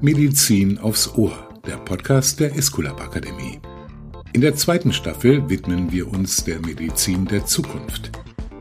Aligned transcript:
Medizin 0.00 0.78
aufs 0.78 1.14
Ohr, 1.14 1.32
der 1.66 1.76
Podcast 1.76 2.40
der 2.40 2.56
Esculap 2.56 3.00
Akademie. 3.00 3.60
In 4.32 4.40
der 4.40 4.54
zweiten 4.56 4.92
Staffel 4.92 5.48
widmen 5.48 5.92
wir 5.92 6.08
uns 6.12 6.44
der 6.44 6.58
Medizin 6.60 7.26
der 7.26 7.46
Zukunft. 7.46 8.10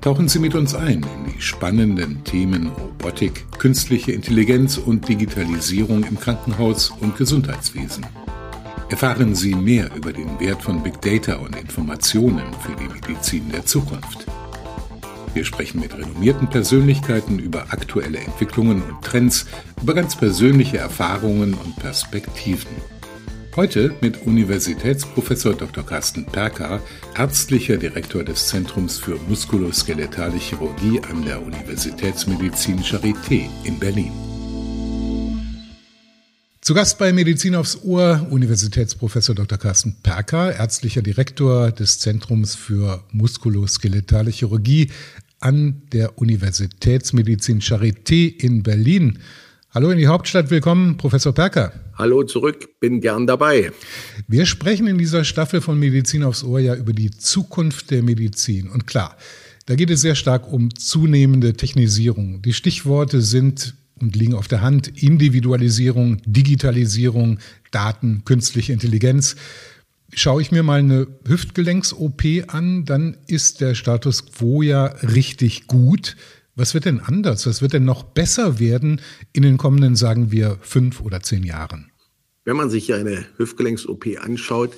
Tauchen 0.02 0.28
Sie 0.28 0.40
mit 0.40 0.56
uns 0.56 0.76
ein 0.76 1.04
in 1.04 1.34
die 1.34 1.42
spannenden 1.42 2.24
Themen 2.24 2.68
Robotik, 2.68 3.46
künstliche 3.58 4.12
Intelligenz 4.12 4.78
und 4.78 5.08
Digitalisierung 5.08 6.04
im 6.04 6.20
Krankenhaus 6.20 6.92
und 7.00 7.16
Gesundheitswesen. 7.18 8.06
Erfahren 8.90 9.36
Sie 9.36 9.56
mehr 9.56 9.90
über 9.96 10.12
den 10.12 10.40
Wert 10.40 10.62
von 10.62 10.84
Big 10.84 11.02
Data 11.02 11.36
und 11.36 11.56
Informationen 11.56 12.54
für 12.60 12.76
die 12.76 12.94
Medizin 12.94 13.50
der 13.52 13.66
Zukunft. 13.66 14.26
Wir 15.34 15.46
sprechen 15.46 15.80
mit 15.80 15.98
renommierten 15.98 16.50
Persönlichkeiten 16.50 17.40
über 17.40 17.68
aktuelle 17.70 18.20
Entwicklungen 18.20 18.82
und 18.82 19.02
Trends, 19.02 19.46
über 19.82 19.94
ganz 19.94 20.16
persönliche 20.16 20.78
Erfahrungen 20.78 21.54
und 21.54 21.76
Perspektiven. 21.78 22.72
Heute 23.56 23.94
mit 24.02 24.26
Universitätsprofessor 24.26 25.54
Dr. 25.54 25.86
Carsten 25.86 26.26
Perker, 26.26 26.82
ärztlicher 27.18 27.78
Direktor 27.78 28.24
des 28.24 28.48
Zentrums 28.48 28.98
für 28.98 29.18
muskuloskeletale 29.28 30.38
Chirurgie 30.38 31.02
an 31.10 31.26
der 31.26 31.42
Universitätsmedizin 31.42 32.80
Charité 32.80 33.50
in 33.66 33.78
Berlin. 33.78 34.31
Zu 36.72 36.76
Gast 36.76 37.00
bei 37.00 37.12
Medizin 37.12 37.56
aufs 37.56 37.84
Ohr 37.84 38.26
Universitätsprofessor 38.30 39.36
Dr. 39.36 39.58
Carsten 39.58 39.98
Perker, 40.04 40.56
ärztlicher 40.56 41.02
Direktor 41.02 41.70
des 41.70 42.00
Zentrums 42.00 42.56
für 42.56 43.04
muskuloskeletale 43.12 44.32
Chirurgie 44.32 44.90
an 45.42 45.82
der 45.92 46.18
Universitätsmedizin 46.18 47.60
Charité 47.60 48.34
in 48.42 48.64
Berlin. 48.64 49.20
Hallo 49.72 49.90
in 49.90 49.98
die 49.98 50.08
Hauptstadt, 50.08 50.50
willkommen, 50.50 50.96
Professor 50.96 51.34
Perker. 51.34 51.74
Hallo 51.98 52.24
zurück, 52.24 52.80
bin 52.80 53.02
gern 53.02 53.28
dabei. 53.28 53.74
Wir 54.30 54.46
sprechen 54.46 54.88
in 54.88 54.98
dieser 54.98 55.26
Staffel 55.26 55.60
von 55.60 55.78
Medizin 55.78 56.24
aufs 56.24 56.42
Ohr 56.42 56.62
ja 56.62 56.74
über 56.74 56.94
die 56.94 57.12
Zukunft 57.12 57.92
der 57.92 58.02
Medizin. 58.02 58.70
Und 58.70 58.88
klar, 58.88 59.18
da 59.66 59.76
geht 59.76 59.90
es 59.90 60.00
sehr 60.00 60.16
stark 60.16 60.50
um 60.50 60.74
zunehmende 60.74 61.52
Technisierung. 61.52 62.42
Die 62.42 62.54
Stichworte 62.54 63.22
sind 63.22 63.74
und 64.02 64.16
liegen 64.16 64.34
auf 64.34 64.48
der 64.48 64.62
Hand 64.62 65.02
Individualisierung, 65.02 66.22
Digitalisierung, 66.26 67.40
Daten, 67.72 68.24
künstliche 68.26 68.74
Intelligenz. 68.74 69.36
Schaue 70.14 70.42
ich 70.42 70.52
mir 70.52 70.64
mal 70.64 70.80
eine 70.80 71.08
Hüftgelenks-OP 71.26 72.24
an, 72.48 72.86
dann 72.86 73.18
ist 73.28 73.62
der 73.62 73.76
Status 73.76 74.26
quo 74.26 74.62
ja 74.62 74.86
richtig 74.86 75.68
gut. 75.68 76.18
Was 76.56 76.74
wird 76.74 76.86
denn 76.86 77.00
anders? 77.00 77.48
Was 77.48 77.62
wird 77.62 77.74
denn 77.74 77.86
noch 77.86 78.04
besser 78.04 78.60
werden 78.60 79.00
in 79.32 79.44
den 79.44 79.58
kommenden, 79.58 79.96
sagen 79.96 80.32
wir, 80.32 80.58
fünf 80.62 81.00
oder 81.00 81.22
zehn 81.22 81.44
Jahren? 81.44 81.92
Wenn 82.44 82.58
man 82.58 82.70
sich 82.70 82.94
eine 82.94 83.26
Hüftgelenks-OP 83.38 84.06
anschaut, 84.20 84.74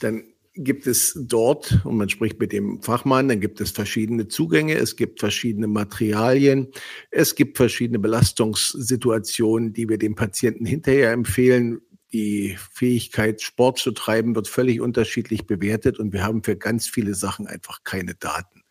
dann 0.00 0.24
gibt 0.54 0.86
es 0.86 1.18
dort, 1.20 1.80
und 1.84 1.96
man 1.96 2.08
spricht 2.08 2.38
mit 2.38 2.52
dem 2.52 2.80
Fachmann, 2.80 3.28
dann 3.28 3.40
gibt 3.40 3.60
es 3.60 3.72
verschiedene 3.72 4.28
Zugänge, 4.28 4.74
es 4.74 4.96
gibt 4.96 5.20
verschiedene 5.20 5.66
Materialien, 5.66 6.68
es 7.10 7.34
gibt 7.34 7.56
verschiedene 7.56 7.98
Belastungssituationen, 7.98 9.72
die 9.72 9.88
wir 9.88 9.98
dem 9.98 10.14
Patienten 10.14 10.64
hinterher 10.64 11.12
empfehlen, 11.12 11.80
die 12.12 12.56
Fähigkeit, 12.72 13.42
Sport 13.42 13.78
zu 13.78 13.90
treiben, 13.90 14.36
wird 14.36 14.46
völlig 14.46 14.80
unterschiedlich 14.80 15.46
bewertet 15.46 15.98
und 15.98 16.12
wir 16.12 16.22
haben 16.22 16.44
für 16.44 16.56
ganz 16.56 16.86
viele 16.88 17.14
Sachen 17.14 17.48
einfach 17.48 17.82
keine 17.82 18.14
Daten. 18.14 18.62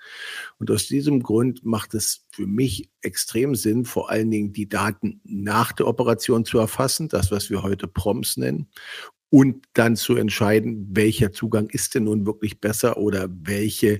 Und 0.60 0.72
aus 0.72 0.88
diesem 0.88 1.22
Grund 1.22 1.66
macht 1.66 1.94
es 1.94 2.26
für 2.32 2.48
mich 2.48 2.90
extrem 3.02 3.56
Sinn, 3.56 3.86
vor 3.86 4.10
allen 4.10 4.32
Dingen 4.32 4.54
die 4.54 4.70
Daten 4.70 5.22
nach 5.24 5.74
der 5.74 5.88
Operation 5.88 6.46
zu 6.46 6.58
erfassen, 6.58 7.10
das, 7.10 7.32
was 7.32 7.50
wir 7.50 7.64
heute 7.64 7.88
PROMS 7.88 8.38
nennen, 8.38 8.70
und 9.34 9.66
dann 9.74 9.96
zu 9.96 10.16
entscheiden, 10.16 10.90
welcher 10.92 11.32
Zugang 11.32 11.68
ist 11.72 11.96
denn 11.96 12.04
nun 12.04 12.28
wirklich 12.28 12.62
besser 12.62 12.98
oder 12.98 13.28
welche 13.32 14.00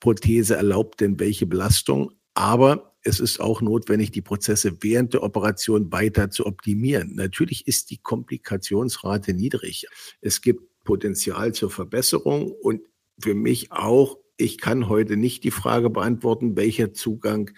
Prothese 0.00 0.56
erlaubt 0.56 1.02
denn 1.02 1.20
welche 1.20 1.44
Belastung. 1.44 2.12
Aber 2.32 2.96
es 3.02 3.20
ist 3.20 3.40
auch 3.40 3.60
notwendig, 3.60 4.10
die 4.10 4.22
Prozesse 4.22 4.78
während 4.80 5.12
der 5.12 5.22
Operation 5.22 5.92
weiter 5.92 6.30
zu 6.30 6.46
optimieren. 6.46 7.14
Natürlich 7.14 7.66
ist 7.66 7.90
die 7.90 7.98
Komplikationsrate 7.98 9.34
niedrig. 9.34 9.86
Es 10.22 10.40
gibt 10.40 10.62
Potenzial 10.82 11.52
zur 11.52 11.70
Verbesserung 11.70 12.50
und 12.50 12.80
für 13.20 13.34
mich 13.34 13.70
auch, 13.70 14.16
ich 14.38 14.56
kann 14.56 14.88
heute 14.88 15.18
nicht 15.18 15.44
die 15.44 15.50
Frage 15.50 15.90
beantworten, 15.90 16.56
welcher 16.56 16.94
Zugang 16.94 17.50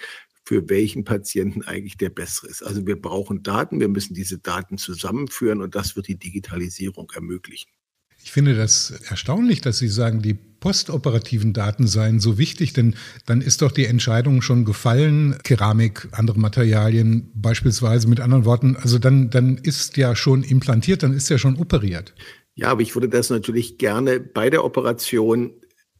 für 0.46 0.68
welchen 0.68 1.04
Patienten 1.04 1.62
eigentlich 1.62 1.96
der 1.96 2.10
bessere 2.10 2.46
ist. 2.46 2.62
Also 2.62 2.86
wir 2.86 3.00
brauchen 3.00 3.42
Daten, 3.42 3.80
wir 3.80 3.88
müssen 3.88 4.14
diese 4.14 4.38
Daten 4.38 4.78
zusammenführen 4.78 5.60
und 5.60 5.74
das 5.74 5.96
wird 5.96 6.06
die 6.06 6.18
Digitalisierung 6.18 7.10
ermöglichen. 7.14 7.68
Ich 8.22 8.32
finde 8.32 8.54
das 8.54 8.90
erstaunlich, 9.08 9.60
dass 9.60 9.78
Sie 9.78 9.88
sagen, 9.88 10.22
die 10.22 10.34
postoperativen 10.34 11.52
Daten 11.52 11.86
seien 11.86 12.18
so 12.18 12.38
wichtig, 12.38 12.72
denn 12.72 12.94
dann 13.24 13.40
ist 13.40 13.62
doch 13.62 13.70
die 13.70 13.86
Entscheidung 13.86 14.40
schon 14.40 14.64
gefallen, 14.64 15.36
Keramik, 15.42 16.08
andere 16.12 16.38
Materialien 16.38 17.30
beispielsweise 17.34 18.08
mit 18.08 18.20
anderen 18.20 18.44
Worten, 18.44 18.76
also 18.76 18.98
dann, 18.98 19.30
dann 19.30 19.58
ist 19.58 19.96
ja 19.96 20.16
schon 20.16 20.42
implantiert, 20.42 21.02
dann 21.02 21.12
ist 21.12 21.28
ja 21.28 21.38
schon 21.38 21.56
operiert. 21.56 22.14
Ja, 22.54 22.68
aber 22.68 22.82
ich 22.82 22.94
würde 22.94 23.08
das 23.08 23.30
natürlich 23.30 23.78
gerne 23.78 24.18
bei 24.18 24.48
der 24.48 24.64
Operation 24.64 25.52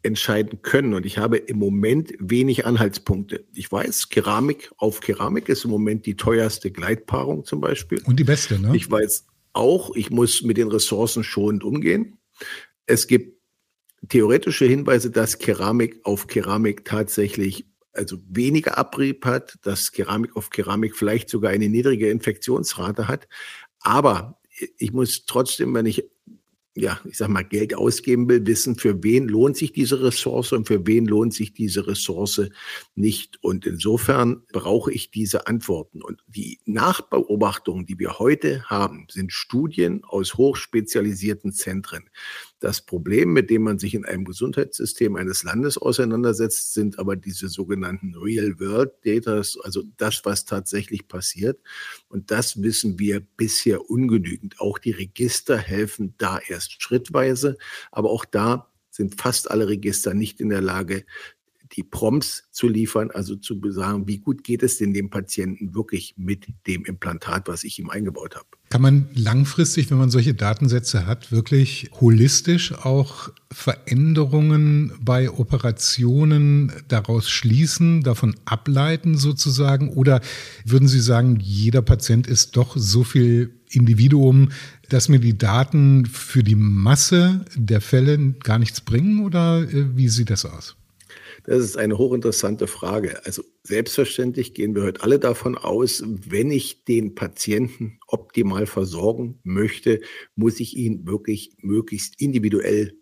entscheiden 0.07 0.63
können. 0.63 0.95
Und 0.95 1.05
ich 1.05 1.19
habe 1.19 1.37
im 1.37 1.59
Moment 1.59 2.15
wenig 2.19 2.65
Anhaltspunkte. 2.65 3.45
Ich 3.53 3.71
weiß, 3.71 4.09
Keramik 4.09 4.71
auf 4.79 5.01
Keramik 5.01 5.49
ist 5.49 5.65
im 5.65 5.71
Moment 5.71 6.07
die 6.07 6.17
teuerste 6.17 6.71
Gleitpaarung 6.71 7.45
zum 7.45 7.61
Beispiel. 7.61 8.01
Und 8.05 8.19
die 8.19 8.25
beste, 8.25 8.59
ne? 8.59 8.75
Ich 8.75 8.91
weiß 8.91 9.27
auch, 9.53 9.95
ich 9.95 10.11
muss 10.11 10.43
mit 10.43 10.57
den 10.57 10.69
Ressourcen 10.69 11.25
schonend 11.25 11.65
umgehen. 11.65 12.19
Es 12.87 13.07
gibt 13.07 13.37
theoretische 14.09 14.65
Hinweise, 14.67 15.11
dass 15.11 15.39
Keramik 15.39 16.01
auf 16.05 16.27
Keramik 16.27 16.85
tatsächlich 16.85 17.67
also 17.93 18.19
weniger 18.29 18.77
Abrieb 18.79 19.25
hat, 19.25 19.59
dass 19.63 19.91
Keramik 19.91 20.37
auf 20.37 20.51
Keramik 20.51 20.95
vielleicht 20.95 21.31
sogar 21.31 21.51
eine 21.51 21.69
niedrige 21.69 22.11
Infektionsrate 22.11 23.09
hat. 23.09 23.27
Aber 23.81 24.39
ich 24.79 24.93
muss 24.93 25.25
trotzdem, 25.27 25.75
wenn 25.75 25.87
ich 25.87 26.05
ja, 26.77 27.01
ich 27.05 27.17
sag 27.17 27.29
mal, 27.29 27.43
Geld 27.43 27.75
ausgeben 27.75 28.29
will, 28.29 28.47
wissen, 28.47 28.77
für 28.77 29.03
wen 29.03 29.29
lohnt 29.29 29.57
sich 29.57 29.73
diese 29.73 30.03
Ressource 30.03 30.53
und 30.53 30.69
für 30.69 30.87
wen 30.87 31.07
lohnt 31.07 31.33
sich 31.33 31.55
diese 31.55 31.87
Ressource 31.87 32.43
nicht. 32.95 33.43
Und 33.43 33.65
insofern 33.65 34.43
brauche 34.53 34.93
ich 34.93 35.11
diese 35.11 35.47
Antworten. 35.47 36.03
Und 36.03 36.23
die 36.27 36.61
Nachbeobachtungen, 36.67 37.87
die 37.87 37.99
wir 37.99 38.19
heute 38.19 38.63
haben, 38.65 39.07
sind 39.11 39.33
Studien 39.33 40.05
aus 40.05 40.35
hochspezialisierten 40.35 41.53
Zentren. 41.53 42.11
Das 42.67 42.81
Problem, 42.81 43.33
mit 43.33 43.49
dem 43.49 43.63
man 43.63 43.79
sich 43.79 43.95
in 43.95 44.05
einem 44.05 44.25
Gesundheitssystem 44.25 45.15
eines 45.15 45.45
Landes 45.45 45.79
auseinandersetzt, 45.79 46.75
sind 46.75 46.99
aber 46.99 47.15
diese 47.15 47.49
sogenannten 47.49 48.17
Real-World-Data, 48.17 49.37
also 49.63 49.85
das, 49.99 50.25
was 50.25 50.47
tatsächlich 50.47 51.07
passiert. 51.07 51.61
Und 52.09 52.33
das 52.33 52.61
wissen 52.65 52.99
wir 52.99 53.21
bisher 53.21 53.89
ungenügend. 53.89 54.59
Auch 54.59 54.81
die 54.81 54.91
Register 54.91 55.57
helfen 55.57 56.15
da 56.19 56.41
erst 56.41 56.83
schrittweise, 56.83 57.57
aber 57.93 58.11
auch 58.11 58.25
da 58.25 58.69
sind 58.91 59.21
fast 59.21 59.49
alle 59.49 59.69
Register 59.69 60.13
nicht 60.13 60.41
in 60.41 60.49
der 60.49 60.61
Lage, 60.61 61.05
die 61.77 61.83
Prompts 61.83 62.45
zu 62.53 62.69
liefern, 62.69 63.11
also 63.11 63.37
zu 63.37 63.61
sagen, 63.71 64.09
wie 64.09 64.19
gut 64.19 64.43
geht 64.43 64.63
es 64.63 64.79
denn 64.79 64.95
dem 64.95 65.11
Patienten 65.11 65.75
wirklich 65.75 66.15
mit 66.17 66.47
dem 66.67 66.85
Implantat, 66.85 67.49
was 67.49 67.65
ich 67.65 67.79
ihm 67.79 67.91
eingebaut 67.91 68.35
habe. 68.35 68.47
Kann 68.71 68.83
man 68.83 69.09
langfristig, 69.15 69.91
wenn 69.91 69.99
man 69.99 70.11
solche 70.11 70.35
Datensätze 70.35 71.07
hat, 71.07 71.31
wirklich 71.31 71.91
holistisch 72.01 72.73
auch 72.73 73.31
Veränderungen 73.53 74.93
bei 75.01 75.31
Operationen 75.31 76.73
daraus 76.89 77.29
schließen, 77.29 78.03
davon 78.03 78.35
ableiten 78.45 79.17
sozusagen? 79.17 79.91
Oder 79.91 80.21
würden 80.65 80.89
Sie 80.89 81.01
sagen, 81.01 81.39
jeder 81.41 81.83
Patient 81.83 82.27
ist 82.27 82.57
doch 82.57 82.77
so 82.77 83.05
viel 83.05 83.55
Individuum, 83.71 84.51
dass 84.89 85.09
mir 85.09 85.21
die 85.21 85.39
Daten 85.39 86.07
für 86.07 86.43
die 86.43 86.55
Masse 86.55 87.45
der 87.55 87.81
Fälle 87.81 88.33
gar 88.43 88.59
nichts 88.59 88.81
bringen? 88.81 89.25
Oder 89.25 89.63
äh, 89.63 89.97
wie 89.97 90.09
sieht 90.09 90.31
das 90.31 90.45
aus? 90.45 90.77
Das 91.47 91.61
ist 91.61 91.77
eine 91.77 91.97
hochinteressante 91.97 92.67
Frage. 92.67 93.25
Also 93.25 93.45
selbstverständlich 93.63 94.53
gehen 94.53 94.75
wir 94.75 94.83
heute 94.83 95.03
alle 95.05 95.21
davon 95.21 95.57
aus, 95.57 96.03
wenn 96.05 96.51
ich 96.51 96.85
den 96.85 97.15
Patienten 97.15 98.01
optimal 98.09 98.67
versorgen 98.67 99.39
möchte, 99.45 100.01
muss 100.35 100.59
ich 100.59 100.77
ihn 100.77 101.07
wirklich 101.07 101.53
möglichst 101.59 102.21
individuell 102.21 102.99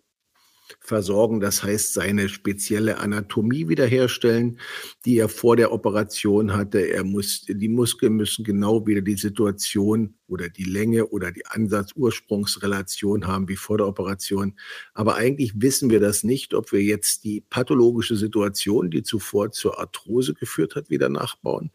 versorgen. 0.79 1.39
Das 1.39 1.63
heißt, 1.63 1.93
seine 1.93 2.29
spezielle 2.29 2.97
Anatomie 2.97 3.67
wiederherstellen, 3.67 4.59
die 5.05 5.17
er 5.17 5.29
vor 5.29 5.55
der 5.55 5.71
Operation 5.71 6.53
hatte. 6.53 6.79
Er 6.79 7.03
muss, 7.03 7.45
die 7.47 7.69
Muskeln 7.69 8.13
müssen 8.13 8.43
genau 8.43 8.85
wieder 8.85 9.01
die 9.01 9.17
Situation 9.17 10.15
oder 10.27 10.49
die 10.49 10.63
Länge 10.63 11.07
oder 11.07 11.31
die 11.31 11.45
Ansatz-Ursprungsrelation 11.45 13.27
haben 13.27 13.47
wie 13.47 13.55
vor 13.55 13.77
der 13.77 13.87
Operation. 13.87 14.55
Aber 14.93 15.15
eigentlich 15.15 15.53
wissen 15.55 15.89
wir 15.89 15.99
das 15.99 16.23
nicht, 16.23 16.53
ob 16.53 16.71
wir 16.71 16.81
jetzt 16.81 17.23
die 17.23 17.41
pathologische 17.41 18.15
Situation, 18.15 18.89
die 18.89 19.03
zuvor 19.03 19.51
zur 19.51 19.79
Arthrose 19.79 20.33
geführt 20.33 20.75
hat, 20.75 20.89
wieder 20.89 21.09
nachbauen 21.09 21.71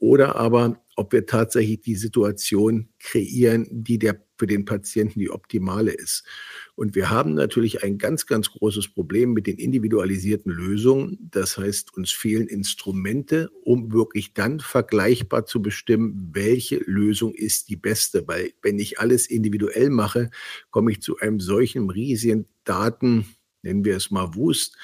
oder 0.00 0.36
aber 0.36 0.82
ob 0.96 1.12
wir 1.12 1.26
tatsächlich 1.26 1.82
die 1.82 1.94
Situation 1.94 2.88
kreieren, 2.98 3.66
die 3.70 3.98
der 3.98 4.20
für 4.40 4.46
den 4.46 4.64
Patienten 4.64 5.20
die 5.20 5.30
optimale 5.30 5.92
ist. 5.92 6.24
Und 6.74 6.94
wir 6.94 7.10
haben 7.10 7.34
natürlich 7.34 7.84
ein 7.84 7.98
ganz, 7.98 8.24
ganz 8.24 8.50
großes 8.50 8.88
Problem 8.88 9.34
mit 9.34 9.46
den 9.46 9.58
individualisierten 9.58 10.50
Lösungen. 10.50 11.18
Das 11.30 11.58
heißt, 11.58 11.94
uns 11.94 12.10
fehlen 12.10 12.48
Instrumente, 12.48 13.50
um 13.64 13.92
wirklich 13.92 14.32
dann 14.32 14.58
vergleichbar 14.58 15.44
zu 15.44 15.60
bestimmen, 15.60 16.30
welche 16.32 16.78
Lösung 16.78 17.34
ist 17.34 17.68
die 17.68 17.76
beste. 17.76 18.26
Weil 18.26 18.54
wenn 18.62 18.78
ich 18.78 18.98
alles 18.98 19.26
individuell 19.26 19.90
mache, 19.90 20.30
komme 20.70 20.92
ich 20.92 21.02
zu 21.02 21.18
einem 21.18 21.38
solchen 21.38 21.90
riesigen 21.90 22.46
Daten, 22.64 23.26
nennen 23.60 23.84
wir 23.84 23.94
es 23.94 24.10
mal 24.10 24.34
Wust, 24.34 24.74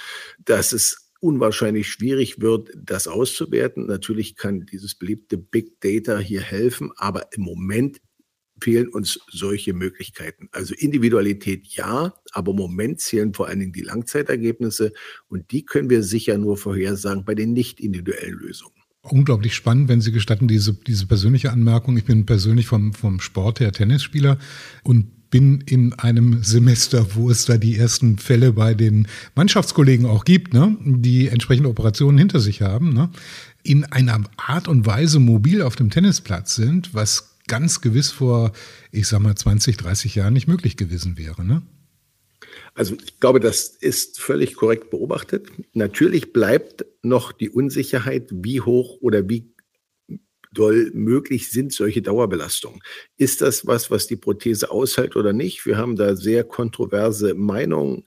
dass 0.44 0.74
es 0.74 1.06
unwahrscheinlich 1.20 1.88
schwierig 1.88 2.42
wird, 2.42 2.68
das 2.76 3.08
auszuwerten. 3.08 3.86
Natürlich 3.86 4.36
kann 4.36 4.66
dieses 4.66 4.94
beliebte 4.94 5.38
Big 5.38 5.80
Data 5.80 6.18
hier 6.18 6.42
helfen, 6.42 6.92
aber 6.96 7.32
im 7.32 7.42
Moment 7.42 8.02
fehlen 8.60 8.88
uns 8.88 9.20
solche 9.30 9.74
Möglichkeiten. 9.74 10.48
Also 10.52 10.74
Individualität 10.74 11.66
ja, 11.68 12.14
aber 12.32 12.52
im 12.52 12.56
Moment 12.56 13.00
zählen 13.00 13.34
vor 13.34 13.48
allen 13.48 13.60
Dingen 13.60 13.72
die 13.72 13.82
Langzeitergebnisse 13.82 14.92
und 15.28 15.50
die 15.50 15.64
können 15.64 15.90
wir 15.90 16.02
sicher 16.02 16.38
nur 16.38 16.56
vorhersagen 16.56 17.24
bei 17.24 17.34
den 17.34 17.52
nicht 17.52 17.80
individuellen 17.80 18.38
Lösungen. 18.38 18.74
Unglaublich 19.02 19.54
spannend, 19.54 19.88
wenn 19.88 20.00
Sie 20.00 20.10
gestatten, 20.10 20.48
diese, 20.48 20.74
diese 20.74 21.06
persönliche 21.06 21.52
Anmerkung. 21.52 21.96
Ich 21.96 22.04
bin 22.04 22.26
persönlich 22.26 22.66
vom, 22.66 22.92
vom 22.92 23.20
Sport 23.20 23.60
her 23.60 23.70
Tennisspieler 23.70 24.38
und 24.82 25.30
bin 25.30 25.60
in 25.66 25.92
einem 25.94 26.42
Semester, 26.42 27.14
wo 27.14 27.30
es 27.30 27.44
da 27.44 27.56
die 27.56 27.76
ersten 27.76 28.18
Fälle 28.18 28.52
bei 28.52 28.74
den 28.74 29.06
Mannschaftskollegen 29.34 30.06
auch 30.06 30.24
gibt, 30.24 30.54
ne, 30.54 30.76
die 30.84 31.28
entsprechende 31.28 31.68
Operationen 31.68 32.18
hinter 32.18 32.40
sich 32.40 32.62
haben, 32.62 32.92
ne, 32.92 33.10
in 33.62 33.84
einer 33.84 34.22
Art 34.36 34.68
und 34.68 34.86
Weise 34.86 35.18
mobil 35.18 35.62
auf 35.62 35.76
dem 35.76 35.90
Tennisplatz 35.90 36.54
sind, 36.54 36.94
was 36.94 37.35
ganz 37.46 37.80
gewiss 37.80 38.10
vor, 38.10 38.52
ich 38.90 39.06
sag 39.08 39.20
mal, 39.20 39.34
20, 39.34 39.76
30 39.76 40.14
Jahren 40.14 40.32
nicht 40.32 40.48
möglich 40.48 40.76
gewesen 40.76 41.18
wäre. 41.18 41.44
Ne? 41.44 41.62
Also 42.74 42.96
ich 43.04 43.20
glaube, 43.20 43.40
das 43.40 43.68
ist 43.68 44.20
völlig 44.20 44.54
korrekt 44.54 44.90
beobachtet. 44.90 45.48
Natürlich 45.72 46.32
bleibt 46.32 46.84
noch 47.02 47.32
die 47.32 47.50
Unsicherheit, 47.50 48.28
wie 48.32 48.60
hoch 48.60 48.98
oder 49.00 49.28
wie 49.28 49.55
doll 50.56 50.90
möglich 50.94 51.50
sind 51.50 51.72
solche 51.72 52.02
Dauerbelastungen. 52.02 52.80
Ist 53.16 53.40
das 53.42 53.66
was, 53.66 53.90
was 53.90 54.06
die 54.06 54.16
Prothese 54.16 54.70
aushält 54.70 55.16
oder 55.16 55.32
nicht? 55.32 55.66
Wir 55.66 55.76
haben 55.76 55.96
da 55.96 56.16
sehr 56.16 56.44
kontroverse 56.44 57.34
Meinungen. 57.34 58.04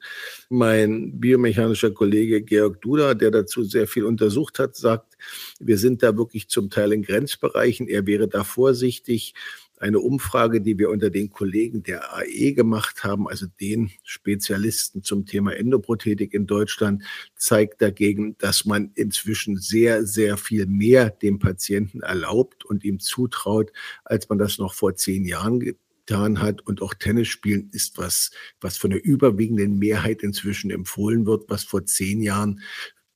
Mein 0.49 1.19
biomechanischer 1.19 1.91
Kollege 1.91 2.41
Georg 2.41 2.81
Duda, 2.81 3.13
der 3.13 3.31
dazu 3.31 3.63
sehr 3.63 3.87
viel 3.87 4.03
untersucht 4.03 4.59
hat, 4.59 4.75
sagt, 4.75 5.17
wir 5.59 5.77
sind 5.77 6.01
da 6.03 6.17
wirklich 6.17 6.47
zum 6.49 6.69
Teil 6.69 6.93
in 6.93 7.03
Grenzbereichen. 7.03 7.87
Er 7.87 8.05
wäre 8.07 8.27
da 8.27 8.43
vorsichtig. 8.43 9.33
Eine 9.79 9.99
Umfrage, 9.99 10.59
die 10.59 10.77
wir 10.77 10.89
unter 10.89 11.09
den 11.09 11.29
Kollegen 11.29 11.83
der 11.83 12.13
AE 12.13 12.51
gemacht 12.51 13.05
haben, 13.05 13.29
also 13.29 13.45
den 13.61 13.91
Spezialisten 14.03 15.03
zum 15.03 15.25
Thema 15.25 15.55
Endoprothetik 15.55 16.33
in 16.33 16.47
Deutschland, 16.47 17.03
zeigt 17.37 17.81
dagegen, 17.81 18.37
dass 18.39 18.65
man 18.65 18.91
inzwischen 18.95 19.57
sehr, 19.57 20.05
sehr 20.05 20.35
viel 20.35 20.65
mehr 20.65 21.09
dem 21.09 21.39
Patienten 21.39 22.01
erlaubt 22.01 22.65
und 22.65 22.83
ihm 22.83 22.99
zutraut, 22.99 23.71
als 24.03 24.27
man 24.27 24.37
das 24.37 24.57
noch 24.57 24.73
vor 24.73 24.95
zehn 24.95 25.23
Jahren 25.23 25.61
getan 25.61 26.41
hat. 26.41 26.67
Und 26.67 26.81
auch 26.81 26.93
Tennis 26.93 27.29
spielen 27.29 27.69
ist 27.71 27.97
was, 27.97 28.31
was 28.59 28.77
von 28.77 28.89
der 28.89 29.03
überwiegenden 29.05 29.79
Mehrheit 29.79 30.23
inzwischen 30.23 30.71
empfohlen 30.71 31.25
wird, 31.25 31.49
was 31.49 31.63
vor 31.63 31.85
zehn 31.85 32.21
Jahren 32.21 32.61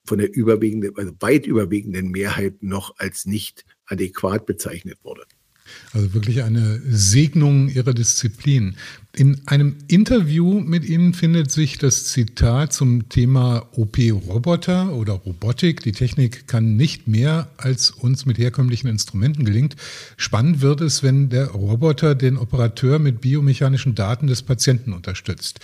von 0.06 0.18
der 0.18 0.33
überwiegenden, 0.33 0.95
also 0.98 1.12
weit 1.19 1.45
überwiegenden 1.45 2.10
Mehrheit 2.12 2.63
noch 2.63 2.95
als 3.00 3.25
nicht 3.25 3.65
adäquat 3.86 4.45
bezeichnet 4.45 5.00
wurde. 5.04 5.25
Also 5.94 6.14
wirklich 6.14 6.44
eine 6.44 6.81
Segnung 6.88 7.70
ihrer 7.70 7.94
Disziplin. 7.94 8.75
In 9.16 9.42
einem 9.46 9.75
Interview 9.88 10.60
mit 10.60 10.86
Ihnen 10.86 11.14
findet 11.14 11.52
sich 11.52 11.78
das 11.78 12.06
Zitat 12.06 12.74
zum 12.74 13.10
Thema 13.10 13.68
OP-Roboter 13.74 14.92
oder 14.94 15.14
Robotik. 15.14 15.81
Die 15.84 15.92
Technik 15.92 16.48
kann 16.48 16.75
nicht 16.75 17.08
mehr, 17.08 17.52
als 17.58 17.92
uns 17.92 18.25
mit 18.25 18.40
herkömmlichen 18.40 18.88
Instrumenten 18.88 19.46
gelingt. 19.46 19.75
Spannend 20.18 20.62
wird 20.62 20.81
es, 20.81 21.04
wenn 21.04 21.30
der 21.30 21.50
Roboter 21.50 22.16
den 22.16 22.38
Operateur 22.38 22.98
mit 22.98 23.22
biomechanischen 23.22 23.94
Daten 23.94 24.25
des 24.25 24.42
Patienten 24.42 24.94
unterstützt. 24.94 25.60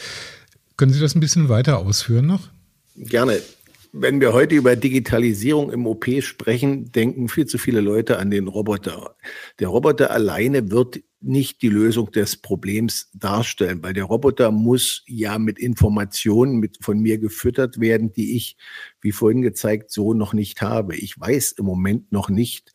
Können 0.78 0.94
Sie 0.94 1.00
das 1.00 1.16
ein 1.16 1.20
bisschen 1.20 1.50
weiter 1.50 1.80
ausführen 1.80 2.28
noch? 2.28 2.50
Gerne. 2.96 3.42
Wenn 3.91 4.21
wir 4.21 4.33
heute 4.33 4.53
über 4.53 4.75
Digitalisierung 4.75 5.71
im 5.71 5.88
OP 5.88 6.06
sprechen, 6.21 6.91
denken 6.91 7.27
viel 7.27 7.47
zu 7.47 7.57
viele 7.57 7.81
Leute 7.81 8.19
an 8.19 8.30
den 8.30 8.47
Roboter. 8.47 9.15
Der 9.57 9.69
Roboter 9.69 10.12
alleine 10.12 10.69
wird 10.69 11.01
nicht 11.21 11.63
die 11.63 11.69
Lösung 11.69 12.12
des 12.12 12.38
Problems 12.38 13.09
darstellen, 13.13 13.81
weil 13.81 13.94
der 13.94 14.03
Roboter 14.03 14.51
muss 14.51 15.03
ja 15.07 15.39
mit 15.39 15.57
Informationen 15.57 16.57
mit 16.57 16.77
von 16.81 17.00
mir 17.00 17.18
gefüttert 17.18 17.80
werden, 17.80 18.13
die 18.13 18.36
ich, 18.36 18.57
wie 19.01 19.12
vorhin 19.12 19.41
gezeigt, 19.41 19.89
so 19.89 20.13
noch 20.13 20.33
nicht 20.33 20.62
habe. 20.62 20.95
Ich 20.95 21.19
weiß 21.19 21.53
im 21.53 21.65
Moment 21.65 22.12
noch 22.12 22.30
nicht, 22.30 22.71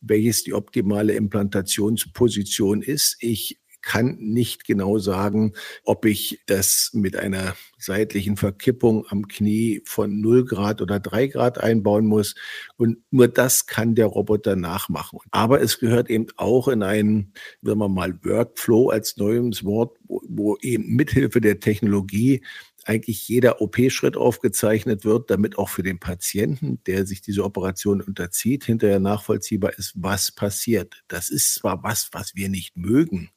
welches 0.00 0.42
die 0.42 0.52
optimale 0.52 1.14
Implantationsposition 1.14 2.82
ist. 2.82 3.16
Ich 3.20 3.60
kann 3.86 4.16
nicht 4.18 4.66
genau 4.66 4.98
sagen, 4.98 5.52
ob 5.84 6.06
ich 6.06 6.40
das 6.46 6.90
mit 6.92 7.16
einer 7.16 7.54
seitlichen 7.78 8.36
Verkippung 8.36 9.06
am 9.08 9.28
Knie 9.28 9.80
von 9.84 10.20
0 10.20 10.44
Grad 10.44 10.82
oder 10.82 10.98
3 10.98 11.28
Grad 11.28 11.58
einbauen 11.58 12.04
muss. 12.04 12.34
Und 12.76 12.98
nur 13.12 13.28
das 13.28 13.66
kann 13.66 13.94
der 13.94 14.06
Roboter 14.06 14.56
nachmachen. 14.56 15.20
Aber 15.30 15.62
es 15.62 15.78
gehört 15.78 16.10
eben 16.10 16.26
auch 16.36 16.66
in 16.66 16.82
einen, 16.82 17.32
wenn 17.62 17.78
man 17.78 17.94
mal 17.94 18.18
Workflow 18.24 18.90
als 18.90 19.16
neues 19.18 19.64
Wort, 19.64 19.96
wo, 20.08 20.20
wo 20.28 20.56
eben 20.60 20.96
mithilfe 20.96 21.40
der 21.40 21.60
Technologie 21.60 22.42
eigentlich 22.86 23.28
jeder 23.28 23.60
OP-Schritt 23.60 24.16
aufgezeichnet 24.16 25.04
wird, 25.04 25.30
damit 25.30 25.58
auch 25.58 25.68
für 25.68 25.82
den 25.82 25.98
Patienten, 25.98 26.80
der 26.86 27.06
sich 27.06 27.20
diese 27.20 27.44
Operation 27.44 28.00
unterzieht, 28.00 28.64
hinterher 28.64 29.00
nachvollziehbar 29.00 29.78
ist, 29.78 29.92
was 29.96 30.32
passiert. 30.32 31.04
Das 31.08 31.28
ist 31.28 31.54
zwar 31.54 31.82
was, 31.82 32.10
was 32.12 32.34
wir 32.34 32.48
nicht 32.48 32.76
mögen, 32.76 33.30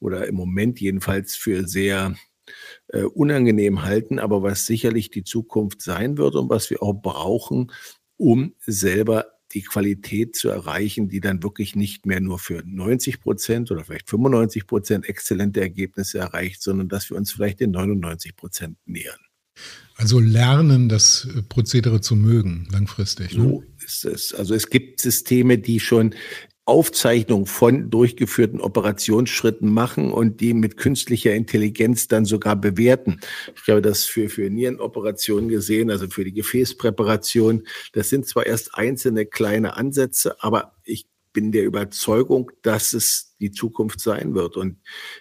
oder 0.00 0.26
im 0.26 0.34
Moment 0.34 0.80
jedenfalls 0.80 1.34
für 1.34 1.66
sehr 1.66 2.14
äh, 2.88 3.02
unangenehm 3.02 3.82
halten, 3.82 4.18
aber 4.18 4.42
was 4.42 4.66
sicherlich 4.66 5.10
die 5.10 5.24
Zukunft 5.24 5.82
sein 5.82 6.18
wird 6.18 6.34
und 6.34 6.48
was 6.48 6.70
wir 6.70 6.82
auch 6.82 6.94
brauchen, 6.94 7.72
um 8.16 8.54
selber 8.64 9.26
die 9.52 9.62
Qualität 9.62 10.36
zu 10.36 10.48
erreichen, 10.48 11.08
die 11.08 11.20
dann 11.20 11.42
wirklich 11.42 11.74
nicht 11.74 12.04
mehr 12.06 12.20
nur 12.20 12.38
für 12.38 12.62
90 12.64 13.20
Prozent 13.20 13.70
oder 13.70 13.84
vielleicht 13.84 14.08
95 14.10 14.66
Prozent 14.66 15.08
exzellente 15.08 15.60
Ergebnisse 15.60 16.18
erreicht, 16.18 16.62
sondern 16.62 16.88
dass 16.88 17.08
wir 17.10 17.16
uns 17.16 17.32
vielleicht 17.32 17.60
den 17.60 17.70
99 17.70 18.36
Prozent 18.36 18.76
nähern. 18.84 19.18
Also 19.96 20.20
lernen, 20.20 20.88
das 20.88 21.26
Prozedere 21.48 22.00
zu 22.00 22.14
mögen, 22.14 22.68
langfristig. 22.70 23.36
Ne? 23.36 23.44
So 23.44 23.64
ist 23.84 24.04
es. 24.04 24.34
Also 24.34 24.54
es 24.54 24.70
gibt 24.70 25.00
Systeme, 25.00 25.58
die 25.58 25.80
schon 25.80 26.14
Aufzeichnung 26.68 27.46
von 27.46 27.90
durchgeführten 27.90 28.60
Operationsschritten 28.60 29.72
machen 29.72 30.12
und 30.12 30.40
die 30.40 30.52
mit 30.52 30.76
künstlicher 30.76 31.34
Intelligenz 31.34 32.08
dann 32.08 32.26
sogar 32.26 32.56
bewerten. 32.56 33.20
Ich 33.56 33.68
habe 33.68 33.82
das 33.82 34.04
für, 34.04 34.28
für 34.28 34.50
Nierenoperationen 34.50 35.48
gesehen, 35.48 35.90
also 35.90 36.08
für 36.08 36.24
die 36.24 36.34
Gefäßpräparation. 36.34 37.66
Das 37.92 38.10
sind 38.10 38.26
zwar 38.26 38.46
erst 38.46 38.74
einzelne 38.74 39.24
kleine 39.24 39.76
Ansätze, 39.76 40.42
aber 40.42 40.74
ich 40.84 41.06
bin 41.38 41.52
der 41.52 41.66
Überzeugung, 41.66 42.50
dass 42.62 42.92
es 42.94 43.36
die 43.38 43.52
Zukunft 43.52 44.00
sein 44.00 44.34
wird. 44.34 44.56
Und 44.56 44.78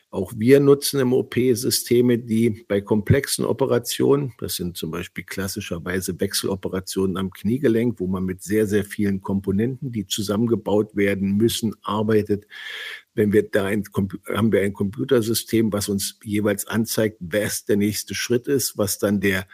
auch 0.10 0.34
wir 0.36 0.60
nutzen 0.60 1.00
im 1.00 1.14
OP 1.14 1.36
Systeme, 1.36 2.18
die 2.18 2.66
bei 2.68 2.82
komplexen 2.82 3.46
Operationen, 3.46 4.34
das 4.40 4.56
sind 4.56 4.78
zum 4.78 4.90
Beispiel 4.90 5.26
klassischerweise 5.26 6.20
Wechseloperationen 6.20 7.18
am 7.18 7.30
Kniegelenk, 7.30 8.00
wo 8.00 8.08
man 8.08 8.26
mit 8.26 8.42
sehr, 8.42 8.66
sehr 8.66 8.84
vielen 8.84 9.22
Komponenten, 9.22 9.92
die 9.92 10.08
zusammengebaut 10.08 10.96
werden 10.96 11.38
müssen, 11.38 11.76
arbeitet. 11.84 12.48
Wenn 13.14 13.32
wir 13.32 13.48
da 13.48 13.66
ein, 13.66 13.84
haben 14.28 14.52
wir 14.52 14.62
ein 14.62 14.74
Computersystem, 14.74 15.72
was 15.72 15.88
uns 15.88 16.18
jeweils 16.24 16.66
anzeigt, 16.66 17.18
was 17.20 17.66
der 17.66 17.78
nächste 17.78 18.16
Schritt 18.16 18.48
ist, 18.48 18.76
was 18.76 18.98
dann 18.98 19.20
der 19.20 19.46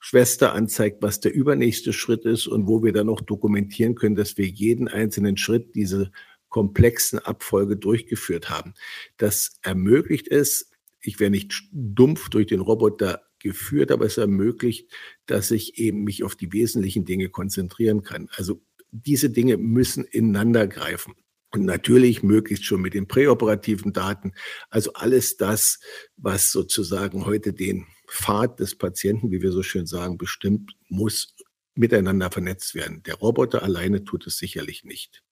Schwester 0.00 0.52
anzeigt, 0.54 1.02
was 1.02 1.20
der 1.20 1.34
übernächste 1.34 1.92
Schritt 1.92 2.24
ist 2.24 2.46
und 2.46 2.66
wo 2.66 2.82
wir 2.82 2.92
dann 2.92 3.06
noch 3.06 3.20
dokumentieren 3.20 3.94
können, 3.94 4.14
dass 4.14 4.36
wir 4.36 4.46
jeden 4.46 4.88
einzelnen 4.88 5.36
Schritt 5.36 5.74
diese 5.74 6.10
komplexen 6.48 7.18
Abfolge 7.18 7.76
durchgeführt 7.76 8.48
haben. 8.50 8.74
Das 9.16 9.58
ermöglicht 9.62 10.28
es, 10.28 10.70
ich 11.00 11.20
werde 11.20 11.32
nicht 11.32 11.68
dumpf 11.72 12.28
durch 12.30 12.46
den 12.46 12.60
Roboter 12.60 13.22
geführt, 13.38 13.92
aber 13.92 14.06
es 14.06 14.18
ermöglicht, 14.18 14.90
dass 15.26 15.50
ich 15.50 15.78
eben 15.78 16.04
mich 16.04 16.24
auf 16.24 16.34
die 16.34 16.52
wesentlichen 16.52 17.04
Dinge 17.04 17.28
konzentrieren 17.28 18.02
kann. 18.02 18.28
Also 18.36 18.60
diese 18.90 19.30
Dinge 19.30 19.56
müssen 19.58 20.04
ineinander 20.04 20.66
greifen. 20.66 21.14
Und 21.50 21.64
natürlich 21.64 22.22
möglichst 22.22 22.64
schon 22.64 22.82
mit 22.82 22.94
den 22.94 23.08
präoperativen 23.08 23.92
Daten. 23.92 24.32
Also 24.68 24.92
alles 24.92 25.36
das, 25.36 25.80
was 26.16 26.52
sozusagen 26.52 27.24
heute 27.24 27.52
den 27.52 27.86
Pfad 28.06 28.60
des 28.60 28.76
Patienten, 28.76 29.30
wie 29.30 29.40
wir 29.40 29.52
so 29.52 29.62
schön 29.62 29.86
sagen, 29.86 30.18
bestimmt, 30.18 30.74
muss 30.88 31.34
miteinander 31.78 32.30
vernetzt 32.30 32.74
werden. 32.74 33.02
Der 33.04 33.14
Roboter 33.14 33.62
alleine 33.62 34.04
tut 34.04 34.26
es 34.26 34.36
sicherlich 34.36 34.84
nicht. 34.84 35.22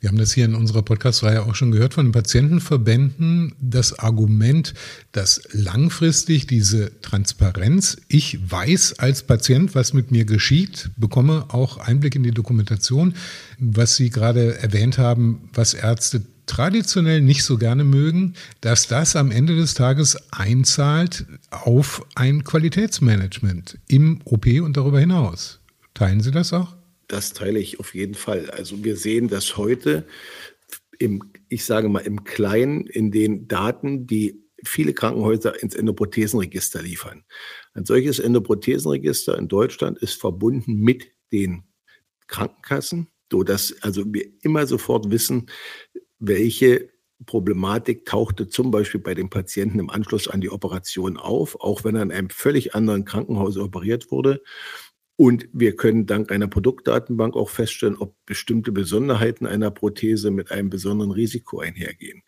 Wir 0.00 0.08
haben 0.08 0.18
das 0.18 0.32
hier 0.32 0.44
in 0.44 0.54
unserer 0.54 0.82
Podcast-Reihe 0.82 1.42
auch 1.42 1.54
schon 1.54 1.72
gehört 1.72 1.94
von 1.94 2.06
den 2.06 2.12
Patientenverbänden. 2.12 3.54
Das 3.60 3.98
Argument, 3.98 4.72
dass 5.12 5.42
langfristig 5.52 6.46
diese 6.46 7.00
Transparenz, 7.00 7.96
ich 8.08 8.38
weiß 8.50 9.00
als 9.00 9.24
Patient, 9.24 9.74
was 9.74 9.92
mit 9.92 10.10
mir 10.10 10.24
geschieht, 10.24 10.90
bekomme 10.96 11.46
auch 11.48 11.78
Einblick 11.78 12.14
in 12.14 12.22
die 12.22 12.30
Dokumentation, 12.30 13.14
was 13.58 13.96
Sie 13.96 14.10
gerade 14.10 14.58
erwähnt 14.58 14.98
haben, 14.98 15.50
was 15.52 15.74
Ärzte 15.74 16.22
traditionell 16.46 17.20
nicht 17.20 17.42
so 17.42 17.58
gerne 17.58 17.82
mögen, 17.82 18.34
dass 18.60 18.86
das 18.86 19.16
am 19.16 19.32
Ende 19.32 19.56
des 19.56 19.74
Tages 19.74 20.16
einzahlt 20.30 21.26
auf 21.50 22.06
ein 22.14 22.44
Qualitätsmanagement 22.44 23.78
im 23.88 24.20
OP 24.24 24.46
und 24.62 24.76
darüber 24.76 25.00
hinaus. 25.00 25.58
Teilen 25.96 26.20
Sie 26.20 26.30
das 26.30 26.52
auch? 26.52 26.76
Das 27.08 27.32
teile 27.32 27.58
ich 27.58 27.80
auf 27.80 27.94
jeden 27.94 28.12
Fall. 28.12 28.50
Also 28.50 28.84
wir 28.84 28.96
sehen 28.98 29.28
das 29.28 29.56
heute 29.56 30.06
im, 30.98 31.22
ich 31.48 31.64
sage 31.64 31.88
mal, 31.88 32.00
im 32.00 32.24
Kleinen 32.24 32.84
in 32.84 33.10
den 33.10 33.48
Daten, 33.48 34.06
die 34.06 34.44
viele 34.62 34.92
Krankenhäuser 34.92 35.62
ins 35.62 35.74
Endoprothesenregister 35.74 36.82
liefern. 36.82 37.24
Ein 37.72 37.86
solches 37.86 38.18
Endoprothesenregister 38.18 39.38
in 39.38 39.48
Deutschland 39.48 39.96
ist 39.96 40.20
verbunden 40.20 40.80
mit 40.80 41.06
den 41.32 41.64
Krankenkassen, 42.26 43.08
so 43.32 43.42
dass 43.42 43.74
also 43.80 44.04
wir 44.06 44.26
immer 44.42 44.66
sofort 44.66 45.10
wissen, 45.10 45.46
welche 46.18 46.90
Problematik 47.24 48.04
tauchte 48.04 48.48
zum 48.48 48.70
Beispiel 48.70 49.00
bei 49.00 49.14
dem 49.14 49.30
Patienten 49.30 49.78
im 49.78 49.88
Anschluss 49.88 50.28
an 50.28 50.42
die 50.42 50.50
Operation 50.50 51.16
auf, 51.16 51.58
auch 51.58 51.84
wenn 51.84 51.96
er 51.96 52.02
in 52.02 52.12
einem 52.12 52.28
völlig 52.28 52.74
anderen 52.74 53.06
Krankenhaus 53.06 53.56
operiert 53.56 54.10
wurde. 54.10 54.42
Und 55.16 55.48
wir 55.52 55.76
können 55.76 56.06
dank 56.06 56.30
einer 56.30 56.46
Produktdatenbank 56.46 57.36
auch 57.36 57.48
feststellen, 57.48 57.96
ob 57.96 58.14
bestimmte 58.26 58.70
Besonderheiten 58.70 59.46
einer 59.46 59.70
Prothese 59.70 60.30
mit 60.30 60.50
einem 60.50 60.68
besonderen 60.68 61.10
Risiko 61.10 61.60
einhergehen. 61.60 62.22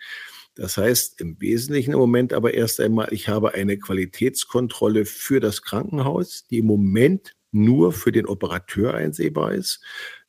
Das 0.54 0.76
heißt 0.76 1.20
im 1.20 1.40
Wesentlichen 1.40 1.92
im 1.92 1.98
Moment 1.98 2.32
aber 2.32 2.54
erst 2.54 2.80
einmal, 2.80 3.08
ich 3.12 3.28
habe 3.28 3.54
eine 3.54 3.78
Qualitätskontrolle 3.78 5.04
für 5.04 5.38
das 5.38 5.62
Krankenhaus, 5.62 6.46
die 6.48 6.58
im 6.58 6.66
Moment 6.66 7.34
nur 7.52 7.92
für 7.92 8.10
den 8.10 8.26
Operateur 8.26 8.94
einsehbar 8.94 9.52
ist 9.52 9.80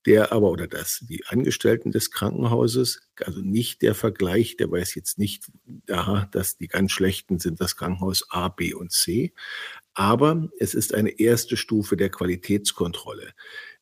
der 0.06 0.32
aber 0.32 0.50
oder 0.50 0.68
das, 0.68 1.04
die 1.08 1.26
Angestellten 1.28 1.92
des 1.92 2.12
Krankenhauses, 2.12 3.02
also 3.18 3.42
nicht 3.42 3.82
der 3.82 3.96
Vergleich, 3.96 4.56
der 4.58 4.72
weiß 4.72 4.96
jetzt 4.96 5.18
nicht, 5.18 5.52
aha, 5.90 6.28
dass 6.32 6.58
die 6.58 6.68
ganz 6.68 6.92
schlechten 6.92 7.40
sind 7.40 7.60
das 7.60 7.76
Krankenhaus 7.76 8.26
A, 8.30 8.48
B 8.48 8.74
und 8.74 8.92
C. 8.92 9.34
Aber 10.00 10.48
es 10.58 10.76
ist 10.76 10.94
eine 10.94 11.20
erste 11.20 11.58
Stufe 11.58 11.98
der 11.98 12.08
Qualitätskontrolle. 12.08 13.34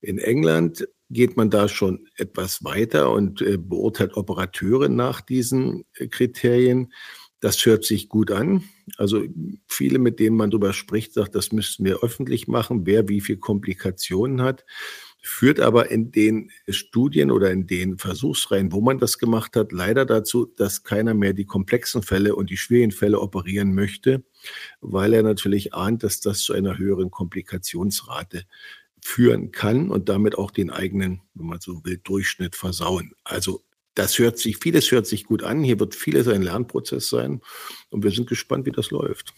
In 0.01 0.17
England 0.17 0.87
geht 1.11 1.37
man 1.37 1.51
da 1.51 1.67
schon 1.67 2.07
etwas 2.15 2.63
weiter 2.63 3.11
und 3.11 3.43
äh, 3.43 3.57
beurteilt 3.57 4.17
Operateure 4.17 4.89
nach 4.89 5.21
diesen 5.21 5.85
äh, 5.93 6.07
Kriterien. 6.07 6.91
Das 7.39 7.63
hört 7.67 7.85
sich 7.85 8.09
gut 8.09 8.31
an. 8.31 8.63
Also 8.97 9.25
viele, 9.67 9.99
mit 9.99 10.19
denen 10.19 10.37
man 10.37 10.49
darüber 10.49 10.73
spricht, 10.73 11.13
sagt, 11.13 11.35
das 11.35 11.51
müssten 11.51 11.85
wir 11.85 12.03
öffentlich 12.03 12.47
machen, 12.47 12.87
wer 12.87 13.07
wie 13.09 13.21
viele 13.21 13.37
Komplikationen 13.37 14.41
hat 14.41 14.65
führt 15.27 15.59
aber 15.59 15.91
in 15.91 16.11
den 16.11 16.51
Studien 16.69 17.31
oder 17.31 17.51
in 17.51 17.67
den 17.67 17.97
Versuchsreihen, 17.97 18.71
wo 18.71 18.81
man 18.81 18.97
das 18.97 19.17
gemacht 19.17 19.55
hat, 19.55 19.71
leider 19.71 20.05
dazu, 20.05 20.45
dass 20.45 20.83
keiner 20.83 21.13
mehr 21.13 21.33
die 21.33 21.45
komplexen 21.45 22.01
Fälle 22.01 22.35
und 22.35 22.49
die 22.49 22.57
schwierigen 22.57 22.91
Fälle 22.91 23.19
operieren 23.19 23.75
möchte, 23.75 24.23
weil 24.81 25.13
er 25.13 25.23
natürlich 25.23 25.73
ahnt, 25.73 26.03
dass 26.03 26.21
das 26.21 26.39
zu 26.39 26.53
einer 26.53 26.77
höheren 26.77 27.11
Komplikationsrate 27.11 28.45
führen 29.01 29.51
kann 29.51 29.89
und 29.89 30.09
damit 30.09 30.37
auch 30.37 30.51
den 30.51 30.69
eigenen, 30.69 31.21
wenn 31.33 31.47
man 31.47 31.59
so 31.59 31.83
will, 31.83 31.99
Durchschnitt 32.03 32.55
versauen. 32.55 33.13
Also 33.23 33.63
das 33.95 34.19
hört 34.19 34.37
sich, 34.37 34.57
vieles 34.57 34.91
hört 34.91 35.07
sich 35.07 35.25
gut 35.25 35.43
an. 35.43 35.63
Hier 35.63 35.79
wird 35.79 35.95
vieles 35.95 36.27
ein 36.27 36.41
Lernprozess 36.41 37.09
sein 37.09 37.41
und 37.89 38.03
wir 38.03 38.11
sind 38.11 38.29
gespannt, 38.29 38.65
wie 38.65 38.71
das 38.71 38.91
läuft. 38.91 39.33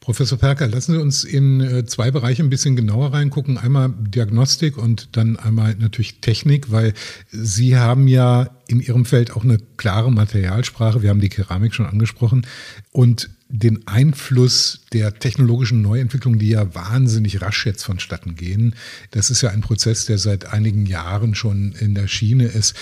Professor 0.00 0.38
Perker, 0.38 0.68
lassen 0.68 0.92
Sie 0.92 1.00
uns 1.00 1.24
in 1.24 1.60
äh, 1.60 1.86
zwei 1.86 2.10
Bereiche 2.10 2.42
ein 2.42 2.50
bisschen 2.50 2.76
genauer 2.76 3.14
reingucken. 3.14 3.56
Einmal 3.56 3.92
Diagnostik 3.98 4.76
und 4.76 5.16
dann 5.16 5.36
einmal 5.36 5.74
natürlich 5.76 6.20
Technik, 6.20 6.70
weil 6.70 6.92
Sie 7.30 7.76
haben 7.76 8.06
ja 8.06 8.50
in 8.66 8.80
Ihrem 8.80 9.06
Feld 9.06 9.30
auch 9.32 9.44
eine 9.44 9.58
klare 9.76 10.12
Materialsprache. 10.12 11.02
Wir 11.02 11.10
haben 11.10 11.20
die 11.20 11.30
Keramik 11.30 11.74
schon 11.74 11.86
angesprochen 11.86 12.46
und 12.92 13.30
den 13.48 13.86
Einfluss 13.86 14.80
der 14.92 15.18
technologischen 15.18 15.80
Neuentwicklungen, 15.80 16.38
die 16.38 16.48
ja 16.48 16.74
wahnsinnig 16.74 17.40
rasch 17.40 17.66
jetzt 17.66 17.84
vonstatten 17.84 18.34
gehen. 18.34 18.74
Das 19.12 19.30
ist 19.30 19.42
ja 19.42 19.50
ein 19.50 19.60
Prozess, 19.60 20.06
der 20.06 20.18
seit 20.18 20.52
einigen 20.52 20.86
Jahren 20.86 21.34
schon 21.34 21.72
in 21.72 21.94
der 21.94 22.08
Schiene 22.08 22.46
ist. 22.46 22.74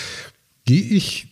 Gehe 0.64 0.83
ich 0.83 1.31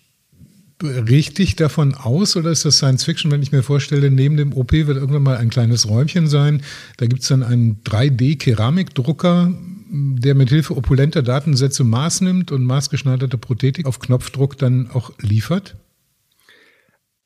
richtig 0.83 1.57
davon 1.57 1.95
aus 1.95 2.37
oder 2.37 2.51
ist 2.51 2.65
das 2.65 2.79
Science 2.79 3.05
Fiction, 3.05 3.31
wenn 3.31 3.43
ich 3.43 3.53
mir 3.53 3.63
vorstelle, 3.63 4.11
neben 4.11 4.37
dem 4.37 4.53
OP 4.53 4.73
wird 4.73 4.97
irgendwann 4.97 5.23
mal 5.23 5.37
ein 5.37 5.51
kleines 5.51 5.89
Räumchen 5.89 6.27
sein. 6.27 6.63
Da 6.97 7.07
gibt 7.07 7.23
es 7.23 7.29
dann 7.29 7.43
einen 7.43 7.83
3D-Keramikdrucker, 7.85 9.55
der 9.93 10.35
mit 10.35 10.51
Hilfe 10.51 10.77
opulenter 10.77 11.23
Datensätze 11.23 11.85
Maß 11.85 12.23
nimmt 12.23 12.53
und 12.53 12.65
maßgeschneiderte 12.65 13.39
Prothetik 13.39 13.87
auf 13.87 13.99
Knopfdruck 13.99 14.57
dann 14.57 14.91
auch 14.91 15.13
liefert? 15.21 15.77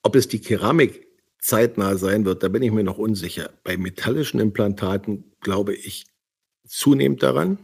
Ob 0.03 0.17
es 0.17 0.29
die 0.29 0.41
Keramik 0.41 1.07
zeitnah 1.41 1.97
sein 1.97 2.25
wird, 2.25 2.43
da 2.43 2.49
bin 2.49 2.63
ich 2.63 2.73
mir 2.73 2.85
noch 2.85 2.99
unsicher. 2.99 3.51
Bei 3.65 3.77
metallischen 3.77 4.41
Implantaten 4.41 5.33
glaube 5.41 5.75
ich 5.75 6.07
zunehmend 6.67 7.23
daran. 7.23 7.59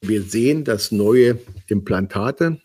Wir 0.00 0.22
sehen, 0.22 0.64
dass 0.64 0.90
neue 0.90 1.38
Implantate, 1.66 2.60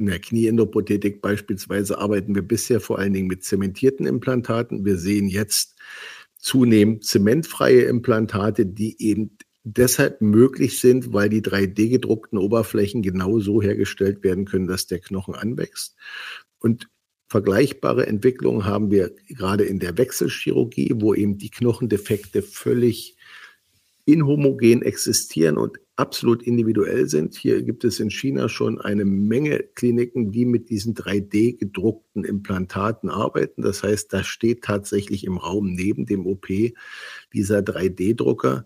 in 0.00 0.06
der 0.06 0.18
Knieendoprothetik 0.18 1.20
beispielsweise 1.20 1.98
arbeiten 1.98 2.34
wir 2.34 2.42
bisher 2.42 2.80
vor 2.80 2.98
allen 2.98 3.12
Dingen 3.12 3.28
mit 3.28 3.44
zementierten 3.44 4.06
Implantaten. 4.06 4.84
Wir 4.84 4.96
sehen 4.96 5.28
jetzt 5.28 5.78
zunehmend 6.36 7.04
zementfreie 7.04 7.82
Implantate, 7.82 8.66
die 8.66 8.96
eben 9.00 9.36
deshalb 9.62 10.22
möglich 10.22 10.80
sind, 10.80 11.12
weil 11.12 11.28
die 11.28 11.42
3D-gedruckten 11.42 12.38
Oberflächen 12.38 13.02
genau 13.02 13.38
so 13.40 13.60
hergestellt 13.60 14.24
werden 14.24 14.46
können, 14.46 14.66
dass 14.66 14.86
der 14.86 15.00
Knochen 15.00 15.34
anwächst. 15.34 15.96
Und 16.58 16.88
vergleichbare 17.28 18.06
Entwicklungen 18.06 18.64
haben 18.64 18.90
wir 18.90 19.14
gerade 19.28 19.64
in 19.64 19.78
der 19.78 19.98
Wechselchirurgie, 19.98 20.94
wo 20.96 21.14
eben 21.14 21.38
die 21.38 21.50
Knochendefekte 21.50 22.42
völlig 22.42 23.16
inhomogen 24.04 24.82
existieren 24.82 25.56
und 25.56 25.78
absolut 25.96 26.42
individuell 26.42 27.06
sind. 27.06 27.36
Hier 27.36 27.62
gibt 27.62 27.84
es 27.84 28.00
in 28.00 28.10
China 28.10 28.48
schon 28.48 28.80
eine 28.80 29.04
Menge 29.04 29.58
Kliniken, 29.74 30.32
die 30.32 30.46
mit 30.46 30.70
diesen 30.70 30.94
3D 30.94 31.58
gedruckten 31.58 32.24
Implantaten 32.24 33.10
arbeiten. 33.10 33.62
Das 33.62 33.82
heißt, 33.82 34.12
da 34.12 34.24
steht 34.24 34.62
tatsächlich 34.64 35.24
im 35.24 35.36
Raum 35.36 35.72
neben 35.74 36.06
dem 36.06 36.26
OP 36.26 36.46
dieser 37.32 37.58
3D-Drucker. 37.58 38.64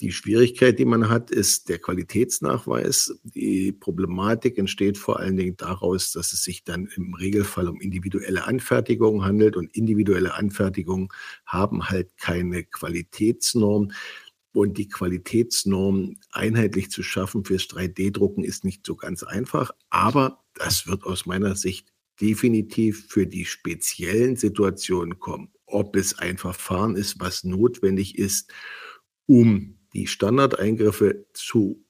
Die 0.00 0.12
Schwierigkeit, 0.12 0.78
die 0.78 0.86
man 0.86 1.10
hat, 1.10 1.30
ist 1.30 1.68
der 1.68 1.78
Qualitätsnachweis. 1.78 3.20
Die 3.22 3.72
Problematik 3.72 4.56
entsteht 4.56 4.96
vor 4.96 5.18
allen 5.20 5.36
Dingen 5.36 5.58
daraus, 5.58 6.12
dass 6.12 6.32
es 6.32 6.42
sich 6.42 6.64
dann 6.64 6.88
im 6.96 7.12
Regelfall 7.12 7.68
um 7.68 7.80
individuelle 7.80 8.46
Anfertigungen 8.46 9.24
handelt 9.24 9.56
und 9.56 9.76
individuelle 9.76 10.34
Anfertigungen 10.34 11.08
haben 11.44 11.90
halt 11.90 12.16
keine 12.16 12.64
Qualitätsnorm. 12.64 13.90
Und 14.52 14.78
die 14.78 14.88
Qualitätsnorm 14.88 16.16
einheitlich 16.32 16.90
zu 16.90 17.02
schaffen 17.02 17.44
fürs 17.44 17.68
3D-Drucken 17.68 18.42
ist 18.42 18.64
nicht 18.64 18.84
so 18.84 18.96
ganz 18.96 19.22
einfach, 19.22 19.70
aber 19.90 20.42
das 20.54 20.86
wird 20.86 21.04
aus 21.04 21.24
meiner 21.26 21.54
Sicht 21.54 21.92
definitiv 22.20 23.06
für 23.08 23.26
die 23.26 23.44
speziellen 23.44 24.36
Situationen 24.36 25.18
kommen. 25.18 25.50
Ob 25.66 25.96
es 25.96 26.18
ein 26.18 26.36
Verfahren 26.36 26.96
ist, 26.96 27.20
was 27.20 27.44
notwendig 27.44 28.18
ist, 28.18 28.52
um 29.26 29.78
die 29.94 30.06
Standardeingriffe 30.06 31.26
zu 31.32 31.84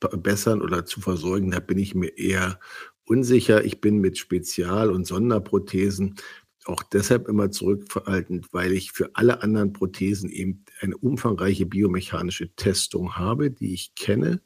verbessern 0.00 0.60
oder 0.60 0.84
zu 0.84 1.00
versorgen, 1.00 1.50
da 1.50 1.60
bin 1.60 1.78
ich 1.78 1.94
mir 1.94 2.16
eher 2.18 2.60
unsicher. 3.04 3.64
Ich 3.64 3.80
bin 3.80 3.98
mit 3.98 4.18
Spezial- 4.18 4.90
und 4.90 5.06
Sonderprothesen 5.06 6.16
auch 6.64 6.82
deshalb 6.82 7.28
immer 7.28 7.50
zurückhaltend, 7.50 8.52
weil 8.52 8.72
ich 8.72 8.92
für 8.92 9.10
alle 9.14 9.42
anderen 9.42 9.72
Prothesen 9.72 10.30
eben 10.30 10.64
eine 10.80 10.96
umfangreiche 10.96 11.66
biomechanische 11.66 12.54
Testung 12.54 13.16
habe, 13.16 13.50
die 13.50 13.74
ich 13.74 13.94
kenne, 13.94 14.40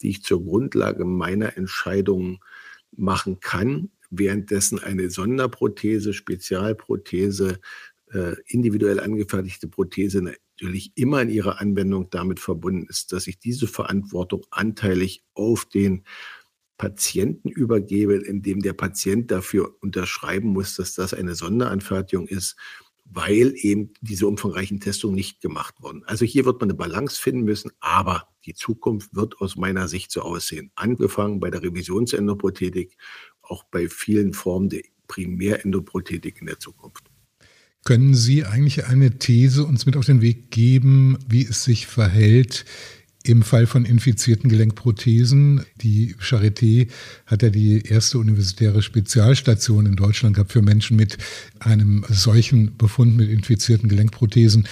die 0.00 0.10
ich 0.10 0.22
zur 0.22 0.42
Grundlage 0.44 1.04
meiner 1.04 1.56
Entscheidungen 1.56 2.38
machen 2.96 3.40
kann, 3.40 3.90
währenddessen 4.10 4.78
eine 4.78 5.10
Sonderprothese, 5.10 6.14
Spezialprothese, 6.14 7.60
äh, 8.12 8.36
individuell 8.46 9.00
angefertigte 9.00 9.68
Prothese 9.68 10.22
natürlich 10.22 10.92
immer 10.94 11.22
in 11.22 11.28
ihrer 11.28 11.60
Anwendung 11.60 12.08
damit 12.10 12.40
verbunden 12.40 12.86
ist, 12.88 13.12
dass 13.12 13.26
ich 13.26 13.38
diese 13.38 13.66
Verantwortung 13.66 14.46
anteilig 14.50 15.24
auf 15.34 15.66
den 15.66 16.04
Patienten 16.78 17.48
übergebe, 17.48 18.14
indem 18.14 18.62
der 18.62 18.72
Patient 18.72 19.30
dafür 19.30 19.76
unterschreiben 19.80 20.48
muss, 20.48 20.76
dass 20.76 20.94
das 20.94 21.12
eine 21.12 21.34
Sonderanfertigung 21.34 22.28
ist, 22.28 22.56
weil 23.04 23.52
eben 23.56 23.92
diese 24.00 24.26
umfangreichen 24.26 24.80
Testungen 24.80 25.16
nicht 25.16 25.40
gemacht 25.40 25.74
wurden. 25.80 26.04
Also 26.04 26.24
hier 26.24 26.44
wird 26.44 26.60
man 26.60 26.70
eine 26.70 26.78
Balance 26.78 27.20
finden 27.20 27.42
müssen, 27.42 27.72
aber 27.80 28.28
die 28.46 28.54
Zukunft 28.54 29.14
wird 29.14 29.40
aus 29.40 29.56
meiner 29.56 29.88
Sicht 29.88 30.12
so 30.12 30.22
aussehen. 30.22 30.70
Angefangen 30.76 31.40
bei 31.40 31.50
der 31.50 31.62
Revisionsendoprothetik, 31.62 32.96
auch 33.42 33.64
bei 33.64 33.88
vielen 33.88 34.32
Formen 34.32 34.68
der 34.68 34.82
Primärendoprothetik 35.08 36.40
in 36.40 36.46
der 36.46 36.58
Zukunft. 36.58 37.10
Können 37.84 38.14
Sie 38.14 38.44
eigentlich 38.44 38.86
eine 38.86 39.18
These 39.18 39.64
uns 39.64 39.86
mit 39.86 39.96
auf 39.96 40.04
den 40.04 40.20
Weg 40.20 40.50
geben, 40.50 41.18
wie 41.26 41.44
es 41.44 41.64
sich 41.64 41.86
verhält 41.86 42.66
im 43.28 43.42
Fall 43.42 43.66
von 43.66 43.84
infizierten 43.84 44.48
Gelenkprothesen? 44.50 45.64
Die 45.76 46.14
Charité 46.16 46.88
hat 47.26 47.42
ja 47.42 47.50
die 47.50 47.82
erste 47.82 48.18
universitäre 48.18 48.82
Spezialstation 48.82 49.86
in 49.86 49.96
Deutschland 49.96 50.34
gehabt 50.34 50.52
für 50.52 50.62
Menschen 50.62 50.96
mit 50.96 51.18
einem 51.60 52.04
solchen 52.08 52.76
Befund 52.76 53.16
mit 53.16 53.30
infizierten 53.30 53.88
Gelenkprothesen. 53.88 54.66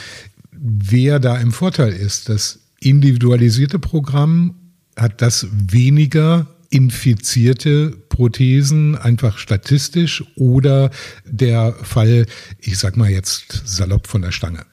Wer 0.53 1.19
da 1.19 1.39
im 1.39 1.53
Vorteil 1.53 1.93
ist, 1.93 2.29
das 2.29 2.61
individualisierte 2.81 3.79
Programm 3.79 4.55
hat 4.97 5.21
das 5.21 5.47
weniger 5.53 6.47
infizierte 6.71 7.91
Prothesen 7.91 8.97
einfach 8.97 9.39
statistisch 9.39 10.25
oder 10.37 10.91
der 11.25 11.73
Fall, 11.75 12.27
ich 12.59 12.79
sag 12.79 12.97
mal 12.97 13.11
jetzt 13.11 13.63
salopp 13.67 14.07
von 14.07 14.23
der 14.23 14.33
Stange? 14.33 14.65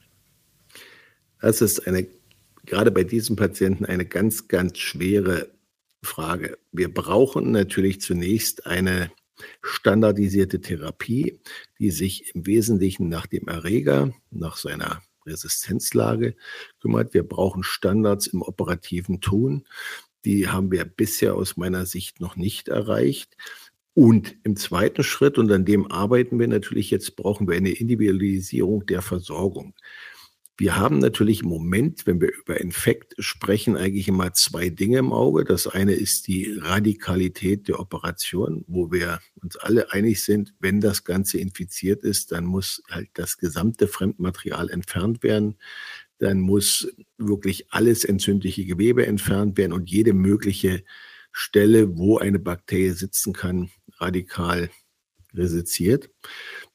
Das 1.41 1.61
ist 1.61 1.85
eine, 1.87 2.07
gerade 2.65 2.91
bei 2.91 3.03
diesen 3.03 3.35
Patienten 3.35 3.85
eine 3.85 4.05
ganz, 4.05 4.47
ganz 4.47 4.77
schwere 4.77 5.51
Frage. 6.03 6.57
Wir 6.71 6.93
brauchen 6.93 7.51
natürlich 7.51 8.01
zunächst 8.01 8.65
eine 8.65 9.11
standardisierte 9.61 10.61
Therapie, 10.61 11.39
die 11.79 11.91
sich 11.91 12.35
im 12.35 12.45
Wesentlichen 12.45 13.09
nach 13.09 13.25
dem 13.25 13.47
Erreger, 13.47 14.13
nach 14.31 14.57
seiner 14.57 15.01
Resistenzlage 15.25 16.35
kümmert. 16.81 17.13
Wir 17.13 17.23
brauchen 17.23 17.63
Standards 17.63 18.27
im 18.27 18.41
operativen 18.41 19.21
Tun. 19.21 19.65
Die 20.25 20.47
haben 20.49 20.71
wir 20.71 20.85
bisher 20.85 21.35
aus 21.35 21.57
meiner 21.57 21.85
Sicht 21.85 22.19
noch 22.19 22.35
nicht 22.35 22.67
erreicht. 22.67 23.35
Und 23.93 24.35
im 24.43 24.55
zweiten 24.55 25.03
Schritt, 25.03 25.37
und 25.37 25.51
an 25.51 25.65
dem 25.65 25.91
arbeiten 25.91 26.39
wir 26.39 26.47
natürlich 26.47 26.89
jetzt, 26.89 27.15
brauchen 27.15 27.47
wir 27.47 27.55
eine 27.55 27.71
Individualisierung 27.71 28.85
der 28.85 29.01
Versorgung. 29.01 29.75
Wir 30.55 30.75
haben 30.75 30.99
natürlich 30.99 31.41
im 31.41 31.49
Moment, 31.49 32.05
wenn 32.05 32.21
wir 32.21 32.31
über 32.31 32.61
Infekt 32.61 33.15
sprechen, 33.17 33.75
eigentlich 33.75 34.07
immer 34.07 34.33
zwei 34.33 34.69
Dinge 34.69 34.99
im 34.99 35.11
Auge. 35.11 35.45
Das 35.45 35.67
eine 35.67 35.93
ist 35.93 36.27
die 36.27 36.53
Radikalität 36.59 37.67
der 37.67 37.79
Operation, 37.79 38.63
wo 38.67 38.91
wir 38.91 39.19
uns 39.41 39.57
alle 39.57 39.91
einig 39.91 40.23
sind, 40.23 40.53
wenn 40.59 40.79
das 40.79 41.03
Ganze 41.03 41.39
infiziert 41.39 42.03
ist, 42.03 42.31
dann 42.31 42.45
muss 42.45 42.83
halt 42.89 43.09
das 43.13 43.37
gesamte 43.37 43.87
Fremdmaterial 43.87 44.69
entfernt 44.69 45.23
werden 45.23 45.55
dann 46.23 46.39
muss 46.39 46.87
wirklich 47.17 47.71
alles 47.71 48.05
entzündliche 48.05 48.65
Gewebe 48.65 49.05
entfernt 49.05 49.57
werden 49.57 49.73
und 49.73 49.89
jede 49.89 50.13
mögliche 50.13 50.83
Stelle, 51.33 51.97
wo 51.97 52.17
eine 52.17 52.39
Bakterie 52.39 52.91
sitzen 52.91 53.33
kann, 53.33 53.69
radikal 53.97 54.69
resiziert. 55.33 56.09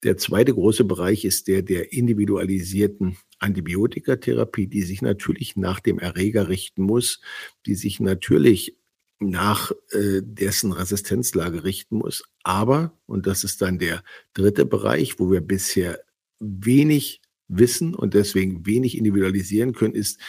Der 0.02 0.16
zweite 0.16 0.54
große 0.54 0.84
Bereich 0.84 1.24
ist 1.24 1.48
der 1.48 1.62
der 1.62 1.92
individualisierten 1.92 3.16
Antibiotikatherapie, 3.38 4.66
die 4.66 4.82
sich 4.82 5.02
natürlich 5.02 5.56
nach 5.56 5.80
dem 5.80 5.98
Erreger 5.98 6.48
richten 6.48 6.82
muss, 6.82 7.20
die 7.66 7.74
sich 7.74 8.00
natürlich 8.00 8.76
nach 9.20 9.72
äh, 9.90 10.20
dessen 10.22 10.72
Resistenzlage 10.72 11.64
richten 11.64 11.96
muss. 11.96 12.24
Aber, 12.42 12.96
und 13.06 13.26
das 13.26 13.44
ist 13.44 13.62
dann 13.62 13.78
der 13.78 14.04
dritte 14.32 14.64
Bereich, 14.64 15.18
wo 15.18 15.30
wir 15.30 15.40
bisher 15.40 16.00
wenig 16.38 17.20
wissen 17.48 17.94
und 17.94 18.14
deswegen 18.14 18.66
wenig 18.66 18.96
individualisieren 18.96 19.72
können, 19.72 19.94
ist 19.94 20.20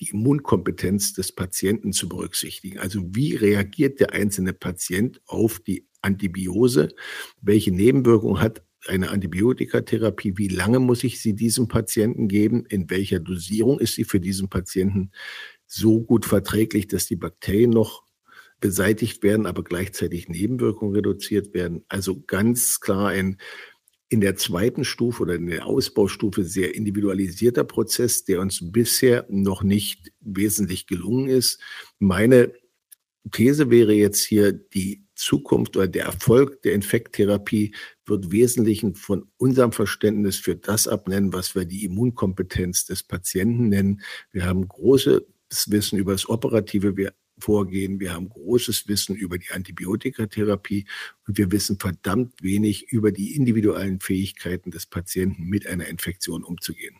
die 0.00 0.10
Immunkompetenz 0.10 1.12
des 1.12 1.32
Patienten 1.32 1.92
zu 1.92 2.08
berücksichtigen. 2.08 2.78
Also 2.78 3.02
wie 3.14 3.34
reagiert 3.34 4.00
der 4.00 4.12
einzelne 4.12 4.52
Patient 4.52 5.20
auf 5.26 5.58
die 5.58 5.87
Antibiose? 6.02 6.88
Welche 7.40 7.72
Nebenwirkungen 7.72 8.40
hat 8.40 8.62
eine 8.86 9.10
Antibiotikatherapie? 9.10 10.38
Wie 10.38 10.48
lange 10.48 10.78
muss 10.78 11.04
ich 11.04 11.20
sie 11.20 11.34
diesem 11.34 11.68
Patienten 11.68 12.28
geben? 12.28 12.64
In 12.66 12.90
welcher 12.90 13.20
Dosierung 13.20 13.78
ist 13.80 13.94
sie 13.94 14.04
für 14.04 14.20
diesen 14.20 14.48
Patienten 14.48 15.10
so 15.66 16.00
gut 16.00 16.24
verträglich, 16.24 16.86
dass 16.86 17.06
die 17.06 17.16
Bakterien 17.16 17.70
noch 17.70 18.04
beseitigt 18.60 19.22
werden, 19.22 19.46
aber 19.46 19.62
gleichzeitig 19.62 20.28
Nebenwirkungen 20.28 20.94
reduziert 20.94 21.54
werden? 21.54 21.84
Also 21.88 22.22
ganz 22.26 22.80
klar 22.80 23.08
ein 23.08 23.38
in 24.10 24.20
der 24.20 24.36
zweiten 24.36 24.84
Stufe 24.84 25.22
oder 25.22 25.34
in 25.34 25.46
der 25.46 25.66
Ausbaustufe 25.66 26.44
sehr 26.44 26.74
individualisierter 26.74 27.64
Prozess, 27.64 28.24
der 28.24 28.40
uns 28.40 28.60
bisher 28.72 29.26
noch 29.28 29.62
nicht 29.62 30.12
wesentlich 30.20 30.86
gelungen 30.86 31.28
ist. 31.28 31.60
Meine 31.98 32.52
These 33.30 33.70
wäre 33.70 33.92
jetzt 33.92 34.24
hier, 34.24 34.52
die 34.52 35.04
Zukunft 35.14 35.76
oder 35.76 35.88
der 35.88 36.04
Erfolg 36.04 36.62
der 36.62 36.74
Infekttherapie 36.74 37.74
wird 38.06 38.30
wesentlich 38.30 38.84
von 38.94 39.28
unserem 39.36 39.72
Verständnis 39.72 40.36
für 40.36 40.56
das 40.56 40.86
abnennen, 40.86 41.32
was 41.32 41.54
wir 41.54 41.64
die 41.64 41.84
Immunkompetenz 41.84 42.86
des 42.86 43.02
Patienten 43.02 43.68
nennen. 43.68 44.02
Wir 44.30 44.46
haben 44.46 44.66
großes 44.66 45.22
Wissen 45.66 45.98
über 45.98 46.12
das 46.12 46.28
Operative. 46.28 46.94
Vorgehen. 47.40 48.00
Wir 48.00 48.14
haben 48.14 48.28
großes 48.28 48.88
Wissen 48.88 49.14
über 49.14 49.38
die 49.38 49.50
Antibiotikatherapie 49.52 50.86
und 51.28 51.38
wir 51.38 51.52
wissen 51.52 51.78
verdammt 51.78 52.42
wenig 52.42 52.90
über 52.90 53.12
die 53.12 53.36
individuellen 53.36 54.00
Fähigkeiten 54.00 54.72
des 54.72 54.86
Patienten 54.86 55.44
mit 55.44 55.64
einer 55.66 55.86
Infektion 55.86 56.42
umzugehen. 56.42 56.96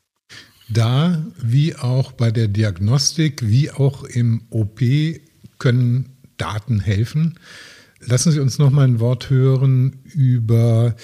Da, 0.69 1.27
wie 1.43 1.75
auch 1.75 2.13
bei 2.13 2.31
der 2.31 2.47
Diagnostik, 2.47 3.49
wie 3.49 3.71
auch 3.71 4.05
im 4.05 4.47
OP, 4.51 4.81
können 5.59 6.18
Daten 6.39 6.81
helfen. 6.81 7.39
Lassen 8.01 8.33
Sie 8.33 8.41
uns 8.41 8.59
noch 8.59 8.71
mal 8.71 8.85
ein 8.85 9.01
Wort 9.01 9.29
hören 9.29 10.01
über 10.15 10.97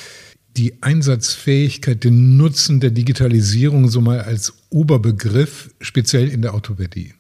die 0.57 0.83
Einsatzfähigkeit, 0.83 2.05
den 2.05 2.37
Nutzen 2.37 2.81
der 2.81 2.91
Digitalisierung 2.91 3.89
so 3.89 4.01
mal 4.01 4.21
als 4.21 4.55
Oberbegriff, 4.71 5.75
speziell 5.81 6.29
in 6.29 6.43
der 6.43 6.55
Orthopädie. 6.55 7.15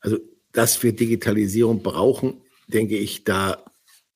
Also 0.00 0.18
dass 0.52 0.82
wir 0.82 0.94
Digitalisierung 0.94 1.82
brauchen, 1.82 2.42
denke 2.66 2.96
ich, 2.96 3.24
da 3.24 3.64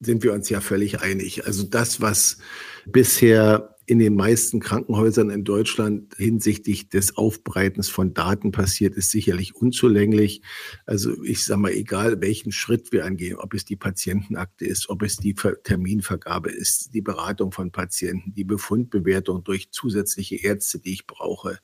sind 0.01 0.23
wir 0.23 0.35
uns 0.35 0.51
ja 0.51 0.61
völlig 0.61 1.01
einig. 1.01 1.47
Also 1.47 1.63
das, 1.63 2.01
was 2.03 2.39
bisher 2.85 3.76
in 3.87 4.01
den 4.01 4.15
meisten 4.15 4.59
Krankenhäusern 4.59 5.31
in 5.31 5.45
Deutschland 5.45 6.15
hinsichtlich 6.17 6.89
des 6.89 7.17
Aufbereitens 7.17 7.89
von 7.89 8.15
Daten 8.15 8.51
passiert, 8.51 8.97
ist 8.97 9.13
sicherlich 9.13 9.55
unzulänglich. 9.55 10.43
Also 10.87 11.23
ich 11.23 11.45
sage 11.45 11.61
mal, 11.61 11.73
egal 11.73 12.21
welchen 12.21 12.51
Schritt 12.51 12.91
wir 12.91 13.05
angehen, 13.05 13.37
ob 13.37 13.55
es 13.55 13.65
die 13.65 13.77
Patientenakte 13.77 14.67
ist, 14.67 14.89
ob 14.89 15.03
es 15.03 15.17
die 15.17 15.35
Terminvergabe 15.35 16.51
ist, 16.51 16.95
die 16.95 17.01
Beratung 17.01 17.53
von 17.53 17.71
Patienten, 17.71 18.35
die 18.35 18.45
Befundbewertung 18.45 19.45
durch 19.45 19.71
zusätzliche 19.71 20.37
Ärzte, 20.37 20.81
die 20.81 20.93
ich 20.93 21.07
brauche, 21.07 21.61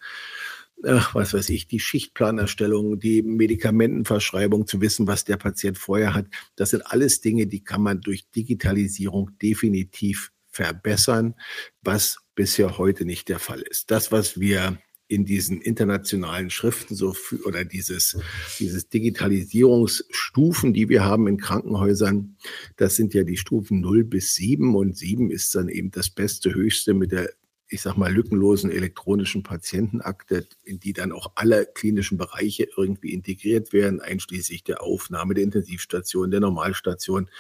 ach, 0.85 1.15
was 1.15 1.35
weiß 1.35 1.49
ich, 1.51 1.67
die 1.67 1.81
Schichtplanerstellung, 1.81 3.01
die 3.01 3.23
Medikamentenverschreibung, 3.23 4.67
zu 4.67 4.81
wissen, 4.81 5.07
was 5.07 5.25
der 5.25 5.37
Patient 5.37 5.77
vorher 5.77 6.15
hat. 6.15 6.27
Das 6.57 6.71
sind 6.71 6.83
alles 6.87 7.21
Dinge, 7.21 7.47
die 7.47 7.65
kann 7.65 7.83
man 7.83 8.01
durch 8.01 8.31
Digitalisierung 8.31 9.31
definitiv 9.41 10.31
verbessern, 10.53 11.35
was 11.83 12.19
bisher 12.35 12.79
heute 12.79 13.05
nicht 13.05 13.29
der 13.29 13.39
Fall 13.39 13.63
ist. 13.63 13.91
Das, 13.91 14.13
was 14.13 14.39
wir 14.39 14.79
in 15.09 15.25
diesen 15.27 15.61
internationalen 15.61 16.49
Schriften 16.49 16.95
so 16.95 17.13
für, 17.13 17.45
oder 17.45 17.65
dieses, 17.65 18.17
dieses 18.59 18.89
Digitalisierungsstufen, 18.89 20.73
die 20.73 20.89
wir 20.89 21.05
haben 21.05 21.27
in 21.27 21.37
Krankenhäusern, 21.37 22.37
das 22.77 22.97
sind 22.97 23.13
ja 23.13 23.23
die 23.23 23.37
Stufen 23.37 23.81
0 23.81 24.05
bis 24.05 24.35
7 24.35 24.75
und 24.75 24.97
7 24.97 25.31
ist 25.31 25.55
dann 25.55 25.69
eben 25.69 25.91
das 25.91 26.09
beste, 26.09 26.55
höchste 26.55 26.95
mit 26.95 27.13
der 27.13 27.31
ich 27.73 27.81
sag 27.81 27.97
mal, 27.97 28.13
lückenlosen 28.13 28.71
elektronischen 28.71 29.43
Patientenakte, 29.43 30.47
in 30.63 30.79
die 30.79 30.93
dann 30.93 31.11
auch 31.11 31.33
alle 31.37 31.67
klinischen 31.67 32.19
Bereiche 32.19 32.69
irgendwie 32.77 33.13
integriert 33.13 33.73
werden, 33.73 34.01
einschließlich 34.01 34.63
der 34.63 34.83
Aufnahme 34.83 35.35
der 35.35 35.45
Intensivstation, 35.45 36.31
der 36.31 36.41
Normalstation, 36.41 37.31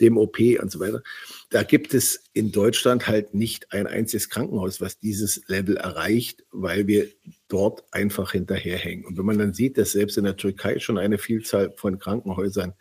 dem 0.00 0.16
OP 0.16 0.38
und 0.60 0.70
so 0.70 0.80
weiter. 0.80 1.02
Da 1.50 1.62
gibt 1.62 1.94
es 1.94 2.24
in 2.32 2.50
Deutschland 2.50 3.06
halt 3.06 3.34
nicht 3.34 3.72
ein 3.72 3.86
einziges 3.86 4.28
Krankenhaus, 4.28 4.80
was 4.80 4.98
dieses 4.98 5.42
Level 5.46 5.76
erreicht, 5.76 6.44
weil 6.50 6.88
wir 6.88 7.08
dort 7.46 7.84
einfach 7.92 8.32
hinterherhängen. 8.32 9.04
Und 9.06 9.16
wenn 9.16 9.26
man 9.26 9.38
dann 9.38 9.54
sieht, 9.54 9.78
dass 9.78 9.92
selbst 9.92 10.18
in 10.18 10.24
der 10.24 10.36
Türkei 10.36 10.80
schon 10.80 10.98
eine 10.98 11.18
Vielzahl 11.18 11.72
von 11.76 11.98
Krankenhäusern 11.98 12.74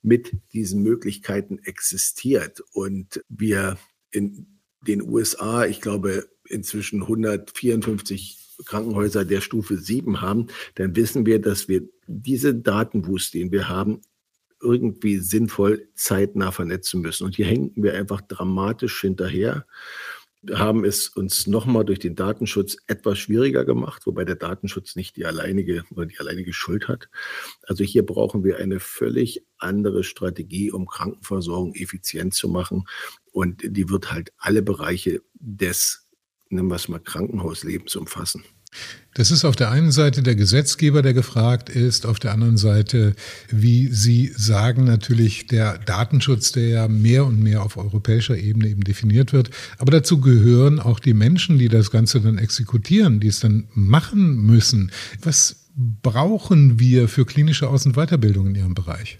mit 0.00 0.32
diesen 0.52 0.82
Möglichkeiten 0.82 1.58
existiert 1.58 2.62
und 2.72 3.22
wir 3.28 3.76
in 4.10 4.58
den 4.86 5.02
USA, 5.02 5.66
ich 5.66 5.80
glaube, 5.80 6.28
inzwischen 6.48 7.02
154 7.02 8.38
Krankenhäuser 8.64 9.24
der 9.24 9.40
Stufe 9.40 9.76
7 9.76 10.20
haben, 10.20 10.48
dann 10.74 10.96
wissen 10.96 11.26
wir, 11.26 11.40
dass 11.40 11.68
wir 11.68 11.82
diese 12.06 12.54
Datenboost, 12.54 13.34
den 13.34 13.52
wir 13.52 13.68
haben, 13.68 14.00
irgendwie 14.60 15.18
sinnvoll 15.18 15.88
zeitnah 15.94 16.50
vernetzen 16.50 17.00
müssen. 17.00 17.24
Und 17.24 17.36
hier 17.36 17.46
hängen 17.46 17.72
wir 17.76 17.94
einfach 17.94 18.20
dramatisch 18.20 19.00
hinterher. 19.00 19.66
haben 20.52 20.84
es 20.84 21.08
uns 21.08 21.48
nochmal 21.48 21.84
durch 21.84 21.98
den 21.98 22.14
Datenschutz 22.14 22.76
etwas 22.86 23.18
schwieriger 23.18 23.64
gemacht, 23.64 24.06
wobei 24.06 24.24
der 24.24 24.36
Datenschutz 24.36 24.94
nicht 24.94 25.16
die 25.16 25.26
alleinige 25.26 25.84
oder 25.90 26.06
die 26.06 26.18
alleinige 26.18 26.52
Schuld 26.52 26.86
hat. 26.88 27.08
Also 27.64 27.84
hier 27.84 28.06
brauchen 28.06 28.44
wir 28.44 28.58
eine 28.58 28.78
völlig 28.80 29.44
andere 29.58 30.04
Strategie, 30.04 30.70
um 30.70 30.86
Krankenversorgung 30.86 31.74
effizient 31.74 32.34
zu 32.34 32.48
machen. 32.48 32.88
Und 33.32 33.62
die 33.64 33.90
wird 33.90 34.12
halt 34.12 34.32
alle 34.38 34.62
Bereiche 34.62 35.22
des, 35.34 36.07
nennen 36.50 36.68
wir 36.68 36.76
es 36.76 36.88
mal, 36.88 37.00
Krankenhauslebens 37.00 37.96
umfassen. 37.96 38.42
Das 39.14 39.30
ist 39.30 39.44
auf 39.44 39.56
der 39.56 39.70
einen 39.70 39.90
Seite 39.90 40.22
der 40.22 40.34
Gesetzgeber, 40.34 41.02
der 41.02 41.14
gefragt 41.14 41.70
ist, 41.70 42.06
auf 42.06 42.18
der 42.18 42.32
anderen 42.32 42.58
Seite, 42.58 43.14
wie 43.50 43.88
Sie 43.88 44.30
sagen, 44.36 44.84
natürlich 44.84 45.46
der 45.46 45.78
Datenschutz, 45.78 46.52
der 46.52 46.68
ja 46.68 46.88
mehr 46.88 47.24
und 47.24 47.42
mehr 47.42 47.62
auf 47.62 47.76
europäischer 47.76 48.36
Ebene 48.36 48.68
eben 48.68 48.82
definiert 48.82 49.32
wird. 49.32 49.50
Aber 49.78 49.90
dazu 49.90 50.20
gehören 50.20 50.78
auch 50.78 51.00
die 51.00 51.14
Menschen, 51.14 51.58
die 51.58 51.68
das 51.68 51.90
Ganze 51.90 52.20
dann 52.20 52.38
exekutieren, 52.38 53.20
die 53.20 53.28
es 53.28 53.40
dann 53.40 53.68
machen 53.74 54.44
müssen. 54.44 54.92
Was 55.22 55.68
brauchen 55.74 56.78
wir 56.78 57.08
für 57.08 57.24
klinische 57.24 57.68
Aus- 57.68 57.86
und 57.86 57.94
Weiterbildung 57.96 58.48
in 58.48 58.54
Ihrem 58.54 58.74
Bereich? 58.74 59.18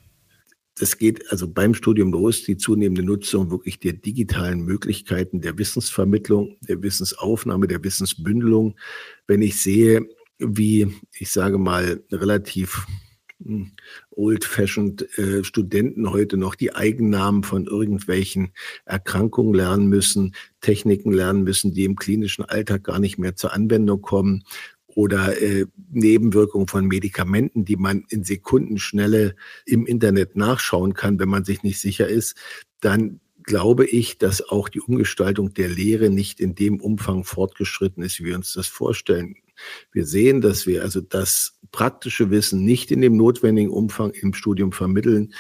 Das 0.79 0.99
geht 0.99 1.31
also 1.31 1.49
beim 1.49 1.75
Studium 1.75 2.13
los, 2.13 2.45
die 2.45 2.57
zunehmende 2.57 3.03
Nutzung 3.03 3.51
wirklich 3.51 3.81
der 3.81 3.95
digitalen 3.95 4.65
Möglichkeiten 4.65 5.41
der 5.41 5.59
Wissensvermittlung, 5.59 6.57
der 6.61 6.83
Wissensaufnahme, 6.83 7.67
der 7.67 7.83
Wissensbündelung. 7.83 8.77
Wenn 9.27 9.43
ich 9.43 9.61
sehe, 9.61 10.07
wie, 10.39 10.95
ich 11.13 11.31
sage 11.31 11.59
mal, 11.59 12.01
relativ 12.13 12.87
hm, 13.45 13.73
old-fashioned 14.11 15.19
äh, 15.19 15.45
Studenten 15.45 16.11
heute 16.11 16.37
noch 16.37 16.55
die 16.55 16.75
Eigennamen 16.75 17.43
von 17.43 17.67
irgendwelchen 17.67 18.53
Erkrankungen 18.85 19.55
lernen 19.55 19.89
müssen, 19.89 20.35
Techniken 20.61 21.13
lernen 21.13 21.43
müssen, 21.43 21.73
die 21.73 21.85
im 21.85 21.97
klinischen 21.97 22.45
Alltag 22.45 22.85
gar 22.85 22.99
nicht 23.01 23.19
mehr 23.19 23.35
zur 23.37 23.53
Anwendung 23.53 24.01
kommen 24.01 24.45
oder 24.99 25.41
äh, 25.41 25.67
Nebenwirkungen 25.93 26.67
von 26.67 26.89
Medikamenten, 26.89 27.65
die 27.65 27.77
man 27.77 28.05
in 28.09 28.25
Sekundenschnelle 28.25 29.37
im 29.65 29.87
Internet 29.87 30.35
nachschauen 30.35 30.95
kann, 30.95 31.21
wenn 31.21 31.29
man 31.29 31.45
sich 31.45 31.63
nicht 31.63 31.79
sicher 31.79 32.09
ist, 32.09 32.35
dann 32.81 33.21
glaube 33.45 33.87
ich, 33.87 34.19
dass 34.19 34.43
auch 34.43 34.69
die 34.69 34.81
Umgestaltung 34.81 35.55
der 35.55 35.69
Lehre 35.69 36.11
nicht 36.11 36.41
in 36.41 36.57
dem 36.57 36.81
Umfang 36.81 37.23
fortgeschritten 37.23 38.03
ist, 38.03 38.19
wie 38.19 38.25
wir 38.25 38.35
uns 38.35 38.55
das 38.55 38.67
vorstellen. 38.67 39.37
Wir 39.93 40.05
sehen, 40.05 40.41
dass 40.41 40.67
wir 40.67 40.83
also 40.83 41.01
das 41.01 41.61
praktische 41.71 42.31
Wissen 42.31 42.65
nicht 42.65 42.91
in 42.91 43.01
dem 43.01 43.17
notwendigen 43.17 43.71
Umfang 43.71 44.11
im 44.11 44.35
Studium 44.35 44.73
vermitteln. 44.73 45.33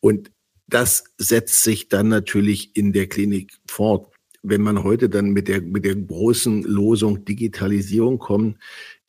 Und 0.00 0.32
das 0.66 1.04
setzt 1.16 1.62
sich 1.62 1.88
dann 1.88 2.08
natürlich 2.08 2.74
in 2.74 2.92
der 2.92 3.06
Klinik 3.06 3.52
fort. 3.68 4.12
Wenn 4.42 4.62
man 4.62 4.84
heute 4.84 5.08
dann 5.08 5.30
mit 5.30 5.48
der, 5.48 5.60
mit 5.60 5.84
der 5.84 5.96
großen 5.96 6.62
Losung 6.62 7.24
Digitalisierung 7.24 8.18
kommt, 8.18 8.58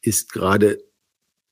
ist 0.02 0.32
gerade 0.32 0.80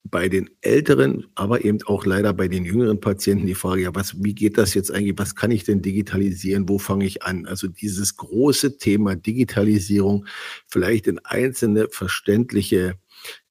bei 0.04 0.30
den 0.30 0.52
älteren, 0.62 1.26
aber 1.34 1.66
eben 1.66 1.80
auch 1.88 2.06
leider 2.06 2.32
bei 2.34 2.48
den 2.48 2.64
jüngeren 2.64 3.00
Patienten 3.00 3.48
die 3.48 3.56
Frage, 3.56 3.82
ja, 3.82 3.96
was, 3.96 4.24
wie 4.24 4.36
geht 4.36 4.58
das 4.58 4.76
jetzt 4.76 4.92
eigentlich? 4.92 5.18
Was 5.18 5.36
kann 5.36 5.50
ich 5.50 5.64
denn 5.64 5.82
digitalisieren? 5.82 6.70
Wo 6.70 6.78
fange 6.78 7.06
ich 7.06 7.24
an? 7.24 7.48
Also 7.48 7.68
dieses 7.68 8.16
große 8.16 8.78
Thema 8.78 9.16
Digitalisierung 9.16 10.28
vielleicht 10.68 11.08
in 11.08 11.20
einzelne 11.26 11.88
verständliche 11.90 13.00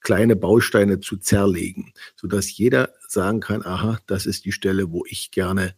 kleine 0.00 0.36
Bausteine 0.36 1.00
zu 1.00 1.16
zerlegen, 1.16 1.92
sodass 2.14 2.56
jeder 2.56 2.94
sagen 3.08 3.40
kann, 3.40 3.64
aha, 3.64 3.98
das 4.06 4.24
ist 4.24 4.44
die 4.44 4.52
Stelle, 4.52 4.92
wo 4.92 5.04
ich 5.08 5.32
gerne 5.32 5.74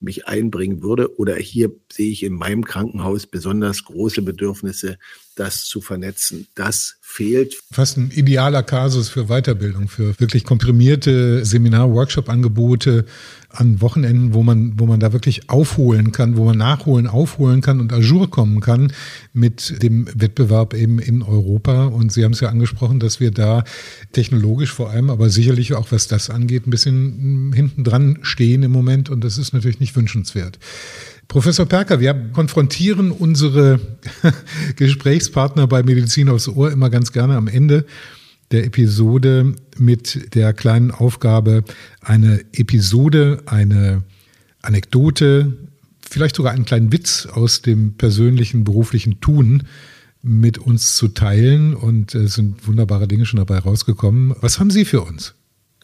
mich 0.00 0.26
einbringen 0.26 0.82
würde. 0.82 1.16
Oder 1.18 1.36
hier 1.36 1.70
sehe 1.92 2.10
ich 2.10 2.24
in 2.24 2.34
meinem 2.34 2.64
Krankenhaus 2.64 3.26
besonders 3.26 3.84
große 3.84 4.22
Bedürfnisse, 4.22 4.98
das 5.36 5.64
zu 5.64 5.80
vernetzen. 5.80 6.48
Das 6.54 6.96
fehlt. 7.00 7.54
Fast 7.70 7.96
ein 7.98 8.10
idealer 8.10 8.62
Kasus 8.62 9.08
für 9.08 9.26
Weiterbildung, 9.26 9.88
für 9.88 10.18
wirklich 10.18 10.44
komprimierte 10.44 11.44
Seminar-Workshop-Angebote 11.44 13.04
an 13.50 13.80
Wochenenden, 13.80 14.34
wo 14.34 14.42
man, 14.42 14.78
wo 14.78 14.86
man 14.86 15.00
da 15.00 15.12
wirklich 15.12 15.48
aufholen 15.48 16.12
kann, 16.12 16.36
wo 16.36 16.44
man 16.44 16.58
nachholen, 16.58 17.06
aufholen 17.06 17.60
kann 17.60 17.80
und 17.80 17.92
Ajour 17.92 18.30
kommen 18.30 18.60
kann 18.60 18.92
mit 19.32 19.82
dem 19.82 20.08
Wettbewerb 20.14 20.74
eben 20.74 20.98
in 20.98 21.22
Europa. 21.22 21.86
Und 21.86 22.12
Sie 22.12 22.24
haben 22.24 22.32
es 22.32 22.40
ja 22.40 22.48
angesprochen, 22.48 23.00
dass 23.00 23.20
wir 23.20 23.30
da 23.30 23.64
technologisch 24.12 24.72
vor 24.72 24.90
allem, 24.90 25.10
aber 25.10 25.30
sicherlich 25.30 25.74
auch 25.74 25.92
was 25.92 26.08
das 26.08 26.28
angeht, 26.28 26.66
ein 26.66 26.70
bisschen 26.70 27.52
hinten 27.54 27.84
dran 27.84 28.18
stehen 28.22 28.62
im 28.62 28.72
Moment. 28.72 29.10
Und 29.10 29.22
das 29.22 29.38
ist 29.38 29.52
natürlich 29.52 29.80
nicht 29.80 29.96
wünschenswert. 29.96 30.58
Professor 31.28 31.66
Perker, 31.66 32.00
wir 32.00 32.14
konfrontieren 32.32 33.10
unsere 33.10 33.80
Gesprächspartner 34.76 35.66
bei 35.66 35.82
Medizin 35.82 36.28
aufs 36.28 36.48
Ohr 36.48 36.70
immer 36.70 36.90
ganz 36.90 37.12
gerne 37.12 37.36
am 37.36 37.48
Ende 37.48 37.84
der 38.52 38.64
Episode 38.64 39.54
mit 39.76 40.34
der 40.34 40.52
kleinen 40.52 40.90
Aufgabe, 40.92 41.64
eine 42.00 42.44
Episode, 42.52 43.42
eine 43.46 44.04
Anekdote, 44.62 45.52
vielleicht 46.08 46.36
sogar 46.36 46.52
einen 46.52 46.64
kleinen 46.64 46.92
Witz 46.92 47.26
aus 47.26 47.62
dem 47.62 47.94
persönlichen 47.94 48.64
beruflichen 48.64 49.20
Tun 49.20 49.64
mit 50.22 50.58
uns 50.58 50.94
zu 50.94 51.08
teilen. 51.08 51.74
Und 51.74 52.14
es 52.14 52.34
sind 52.34 52.66
wunderbare 52.66 53.08
Dinge 53.08 53.26
schon 53.26 53.38
dabei 53.38 53.58
rausgekommen. 53.58 54.34
Was 54.40 54.58
haben 54.58 54.70
Sie 54.70 54.84
für 54.84 55.02
uns? 55.02 55.34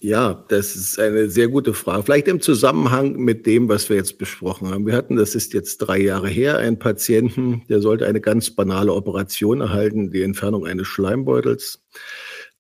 Ja, 0.05 0.45
das 0.49 0.75
ist 0.75 0.99
eine 0.99 1.31
sehr 1.31 1.47
gute 1.47 1.75
Frage. 1.75 2.03
Vielleicht 2.03 2.27
im 2.27 2.41
Zusammenhang 2.41 3.15
mit 3.19 3.47
dem, 3.47 3.69
was 3.69 3.89
wir 3.89 3.95
jetzt 3.95 4.19
besprochen 4.19 4.69
haben. 4.69 4.85
Wir 4.85 4.97
hatten, 4.97 5.15
das 5.15 5.37
ist 5.37 5.53
jetzt 5.53 5.79
drei 5.79 5.99
Jahre 5.99 6.29
her, 6.29 6.59
einen 6.59 6.81
Patienten, 6.81 7.63
der 7.69 7.81
sollte 7.81 8.07
eine 8.07 8.21
ganz 8.21 8.51
banale 8.51 8.93
Operation 8.95 9.61
erhalten, 9.61 10.11
die 10.11 10.23
Entfernung 10.23 10.67
eines 10.67 10.89
Schleimbeutels 10.89 11.85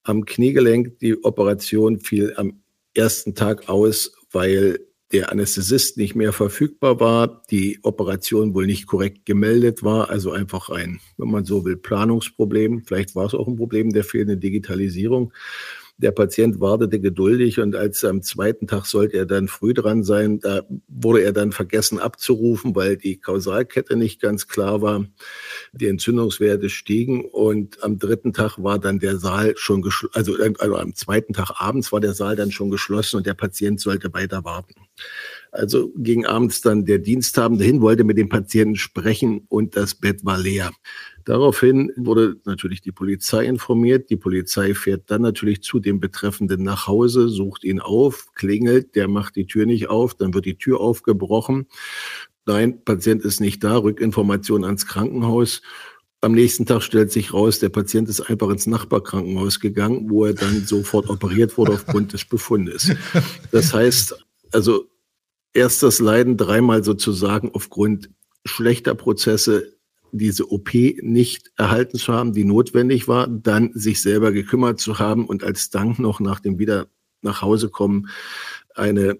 am 0.04 0.24
Kniegelenk. 0.24 1.00
Die 1.00 1.24
Operation 1.24 1.98
fiel 1.98 2.32
am 2.36 2.62
ersten 2.94 3.34
Tag 3.34 3.68
aus, 3.68 4.12
weil 4.30 4.78
der 5.10 5.32
Anästhesist 5.32 5.96
nicht 5.96 6.14
mehr 6.14 6.32
verfügbar 6.32 7.00
war, 7.00 7.42
die 7.50 7.80
Operation 7.82 8.54
wohl 8.54 8.66
nicht 8.66 8.86
korrekt 8.86 9.26
gemeldet 9.26 9.82
war, 9.82 10.10
also 10.10 10.30
einfach 10.30 10.70
ein, 10.70 11.00
wenn 11.18 11.30
man 11.32 11.44
so 11.44 11.64
will, 11.64 11.76
Planungsproblem. 11.76 12.84
Vielleicht 12.86 13.16
war 13.16 13.26
es 13.26 13.34
auch 13.34 13.48
ein 13.48 13.56
Problem 13.56 13.92
der 13.92 14.04
fehlenden 14.04 14.38
Digitalisierung. 14.38 15.32
Der 16.02 16.10
Patient 16.10 16.60
wartete 16.60 17.00
geduldig 17.00 17.60
und 17.60 17.76
als 17.76 18.04
am 18.04 18.22
zweiten 18.22 18.66
Tag 18.66 18.86
sollte 18.86 19.16
er 19.16 19.26
dann 19.26 19.46
früh 19.46 19.72
dran 19.72 20.02
sein, 20.02 20.40
da 20.40 20.62
wurde 20.88 21.22
er 21.22 21.32
dann 21.32 21.52
vergessen 21.52 22.00
abzurufen, 22.00 22.74
weil 22.74 22.96
die 22.96 23.18
Kausalkette 23.18 23.96
nicht 23.96 24.20
ganz 24.20 24.48
klar 24.48 24.82
war. 24.82 25.06
Die 25.72 25.86
Entzündungswerte 25.86 26.68
stiegen 26.70 27.24
und 27.24 27.82
am 27.84 28.00
dritten 28.00 28.32
Tag 28.32 28.58
war 28.58 28.80
dann 28.80 28.98
der 28.98 29.18
Saal 29.18 29.54
schon 29.56 29.80
geschlossen, 29.80 30.16
also, 30.16 30.36
also 30.58 30.76
am 30.76 30.94
zweiten 30.94 31.32
Tag 31.34 31.60
abends 31.60 31.92
war 31.92 32.00
der 32.00 32.14
Saal 32.14 32.34
dann 32.34 32.50
schon 32.50 32.70
geschlossen 32.70 33.18
und 33.18 33.26
der 33.26 33.34
Patient 33.34 33.80
sollte 33.80 34.12
weiter 34.12 34.44
warten. 34.44 34.74
Also 35.52 35.92
ging 35.96 36.24
abends 36.24 36.62
dann 36.62 36.86
der 36.86 36.98
Diensthabende 36.98 37.62
hin, 37.64 37.82
wollte 37.82 38.04
mit 38.04 38.16
dem 38.16 38.30
Patienten 38.30 38.76
sprechen 38.76 39.44
und 39.48 39.76
das 39.76 39.94
Bett 39.94 40.24
war 40.24 40.38
leer. 40.38 40.70
Daraufhin 41.26 41.92
wurde 41.96 42.36
natürlich 42.46 42.80
die 42.80 42.90
Polizei 42.90 43.44
informiert. 43.44 44.08
Die 44.08 44.16
Polizei 44.16 44.72
fährt 44.72 45.10
dann 45.10 45.20
natürlich 45.20 45.62
zu 45.62 45.78
dem 45.78 46.00
Betreffenden 46.00 46.62
nach 46.62 46.86
Hause, 46.86 47.28
sucht 47.28 47.64
ihn 47.64 47.80
auf, 47.80 48.32
klingelt, 48.34 48.96
der 48.96 49.08
macht 49.08 49.36
die 49.36 49.46
Tür 49.46 49.66
nicht 49.66 49.88
auf, 49.88 50.14
dann 50.14 50.32
wird 50.32 50.46
die 50.46 50.56
Tür 50.56 50.80
aufgebrochen. 50.80 51.66
Nein, 52.46 52.82
Patient 52.84 53.22
ist 53.22 53.40
nicht 53.40 53.62
da, 53.62 53.76
Rückinformation 53.76 54.64
ans 54.64 54.86
Krankenhaus. 54.86 55.60
Am 56.22 56.32
nächsten 56.32 56.64
Tag 56.64 56.82
stellt 56.82 57.12
sich 57.12 57.34
raus, 57.34 57.58
der 57.58 57.68
Patient 57.68 58.08
ist 58.08 58.22
einfach 58.22 58.48
ins 58.48 58.66
Nachbarkrankenhaus 58.66 59.60
gegangen, 59.60 60.08
wo 60.08 60.24
er 60.24 60.34
dann 60.34 60.64
sofort 60.64 61.10
operiert 61.10 61.58
wurde 61.58 61.72
aufgrund 61.72 62.14
des 62.14 62.24
Befundes. 62.24 62.90
Das 63.50 63.74
heißt, 63.74 64.16
also 64.50 64.91
erstes 65.54 65.98
Leiden 65.98 66.36
dreimal 66.36 66.84
sozusagen 66.84 67.50
aufgrund 67.52 68.10
schlechter 68.44 68.94
Prozesse 68.94 69.76
diese 70.12 70.50
OP 70.50 70.74
nicht 70.74 71.52
erhalten 71.56 71.96
zu 71.98 72.12
haben, 72.12 72.32
die 72.32 72.44
notwendig 72.44 73.08
war, 73.08 73.26
dann 73.26 73.70
sich 73.74 74.02
selber 74.02 74.30
gekümmert 74.32 74.78
zu 74.78 74.98
haben 74.98 75.26
und 75.26 75.42
als 75.42 75.70
Dank 75.70 75.98
noch 75.98 76.20
nach 76.20 76.40
dem 76.40 76.58
wieder 76.58 76.86
nach 77.22 77.40
Hause 77.40 77.70
kommen 77.70 78.08
eine 78.74 79.18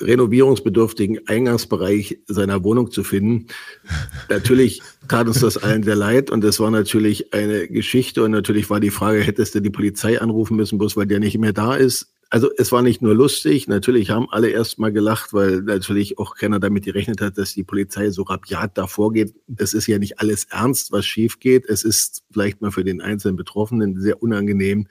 renovierungsbedürftigen 0.00 1.28
Eingangsbereich 1.28 2.18
seiner 2.26 2.64
Wohnung 2.64 2.90
zu 2.90 3.04
finden. 3.04 3.46
Natürlich 4.28 4.82
tat 5.06 5.28
uns 5.28 5.40
das 5.40 5.58
allen 5.58 5.84
sehr 5.84 5.94
leid 5.94 6.30
und 6.30 6.42
es 6.42 6.58
war 6.58 6.70
natürlich 6.70 7.32
eine 7.32 7.68
Geschichte 7.68 8.24
und 8.24 8.32
natürlich 8.32 8.70
war 8.70 8.80
die 8.80 8.90
Frage, 8.90 9.20
hättest 9.20 9.54
du 9.54 9.60
die 9.60 9.70
Polizei 9.70 10.20
anrufen 10.20 10.56
müssen, 10.56 10.78
bloß 10.78 10.96
weil 10.96 11.06
der 11.06 11.20
nicht 11.20 11.38
mehr 11.38 11.52
da 11.52 11.74
ist? 11.74 12.12
Also 12.32 12.50
es 12.56 12.72
war 12.72 12.80
nicht 12.80 13.02
nur 13.02 13.14
lustig, 13.14 13.68
natürlich 13.68 14.08
haben 14.08 14.26
alle 14.30 14.48
erst 14.48 14.78
mal 14.78 14.90
gelacht, 14.90 15.34
weil 15.34 15.60
natürlich 15.60 16.16
auch 16.16 16.34
keiner 16.34 16.58
damit 16.60 16.86
gerechnet 16.86 17.20
hat, 17.20 17.36
dass 17.36 17.52
die 17.52 17.62
Polizei 17.62 18.08
so 18.08 18.22
rabiat 18.22 18.78
davor 18.78 19.12
geht. 19.12 19.34
Es 19.58 19.74
ist 19.74 19.86
ja 19.86 19.98
nicht 19.98 20.18
alles 20.18 20.44
ernst, 20.44 20.92
was 20.92 21.04
schief 21.04 21.40
geht. 21.40 21.66
Es 21.66 21.84
ist 21.84 22.24
vielleicht 22.30 22.62
mal 22.62 22.70
für 22.70 22.84
den 22.84 23.02
einzelnen 23.02 23.36
Betroffenen 23.36 24.00
sehr 24.00 24.22
unangenehm. 24.22 24.88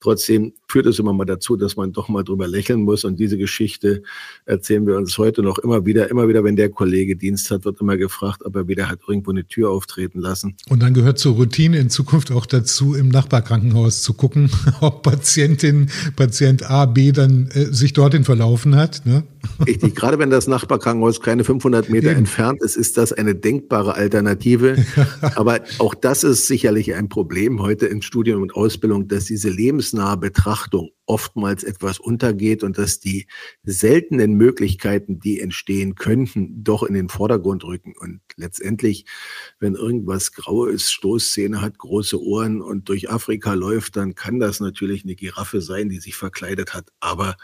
Trotzdem 0.00 0.54
führt 0.68 0.86
es 0.86 0.98
immer 0.98 1.12
mal 1.12 1.24
dazu, 1.24 1.56
dass 1.56 1.76
man 1.76 1.92
doch 1.92 2.08
mal 2.08 2.22
drüber 2.22 2.46
lächeln 2.46 2.82
muss. 2.82 3.04
Und 3.04 3.18
diese 3.18 3.38
Geschichte 3.38 4.02
erzählen 4.44 4.86
wir 4.86 4.96
uns 4.96 5.16
heute 5.16 5.42
noch 5.42 5.58
immer 5.58 5.86
wieder. 5.86 6.10
Immer 6.10 6.28
wieder, 6.28 6.44
wenn 6.44 6.56
der 6.56 6.68
Kollege 6.68 7.16
Dienst 7.16 7.50
hat, 7.50 7.64
wird 7.64 7.80
immer 7.80 7.96
gefragt, 7.96 8.44
ob 8.44 8.54
er 8.54 8.68
wieder 8.68 8.88
hat 8.88 9.00
irgendwo 9.08 9.30
eine 9.30 9.46
Tür 9.46 9.70
auftreten 9.70 10.20
lassen. 10.20 10.56
Und 10.68 10.82
dann 10.82 10.92
gehört 10.92 11.18
zur 11.18 11.34
Routine 11.36 11.78
in 11.78 11.88
Zukunft 11.88 12.30
auch 12.30 12.44
dazu, 12.44 12.94
im 12.94 13.08
Nachbarkrankenhaus 13.08 14.02
zu 14.02 14.12
gucken, 14.12 14.50
ob 14.80 15.02
Patientin, 15.02 15.88
Patient 16.16 16.68
A, 16.70 16.84
B 16.84 17.12
dann 17.12 17.48
äh, 17.54 17.72
sich 17.72 17.94
dorthin 17.94 18.24
verlaufen 18.24 18.76
hat. 18.76 19.06
Ne? 19.06 19.24
Richtig, 19.66 19.94
gerade 19.94 20.18
wenn 20.18 20.30
das 20.30 20.48
Nachbarkrankenhaus 20.48 21.20
keine 21.20 21.44
500 21.44 21.88
Meter 21.88 22.10
Eben. 22.10 22.18
entfernt 22.18 22.62
ist, 22.62 22.76
ist 22.76 22.98
das 22.98 23.14
eine 23.14 23.34
denkbare 23.34 23.94
Alternative. 23.94 24.76
Aber 25.34 25.60
auch 25.78 25.94
das 25.94 26.24
ist 26.24 26.46
sicherlich 26.46 26.94
ein 26.94 27.08
Problem 27.08 27.62
heute 27.62 27.86
in 27.86 28.02
Studium 28.02 28.42
und 28.42 28.54
Ausbildung, 28.54 29.08
dass 29.08 29.24
diese 29.24 29.48
lebensnahe 29.48 30.18
Betrachtung 30.18 30.57
oftmals 31.06 31.64
etwas 31.64 31.98
untergeht 31.98 32.62
und 32.62 32.78
dass 32.78 33.00
die 33.00 33.26
seltenen 33.62 34.34
Möglichkeiten, 34.34 35.20
die 35.20 35.40
entstehen 35.40 35.94
könnten, 35.94 36.62
doch 36.62 36.82
in 36.82 36.94
den 36.94 37.08
Vordergrund 37.08 37.64
rücken. 37.64 37.94
Und 37.98 38.20
letztendlich, 38.36 39.06
wenn 39.58 39.74
irgendwas 39.74 40.32
grau 40.32 40.66
ist, 40.66 40.92
Stoßzähne 40.92 41.60
hat, 41.60 41.78
große 41.78 42.20
Ohren 42.20 42.60
und 42.60 42.88
durch 42.88 43.10
Afrika 43.10 43.54
läuft, 43.54 43.96
dann 43.96 44.14
kann 44.14 44.38
das 44.38 44.60
natürlich 44.60 45.04
eine 45.04 45.14
Giraffe 45.14 45.60
sein, 45.60 45.88
die 45.88 46.00
sich 46.00 46.16
verkleidet 46.16 46.74
hat. 46.74 46.90
Aber 47.00 47.36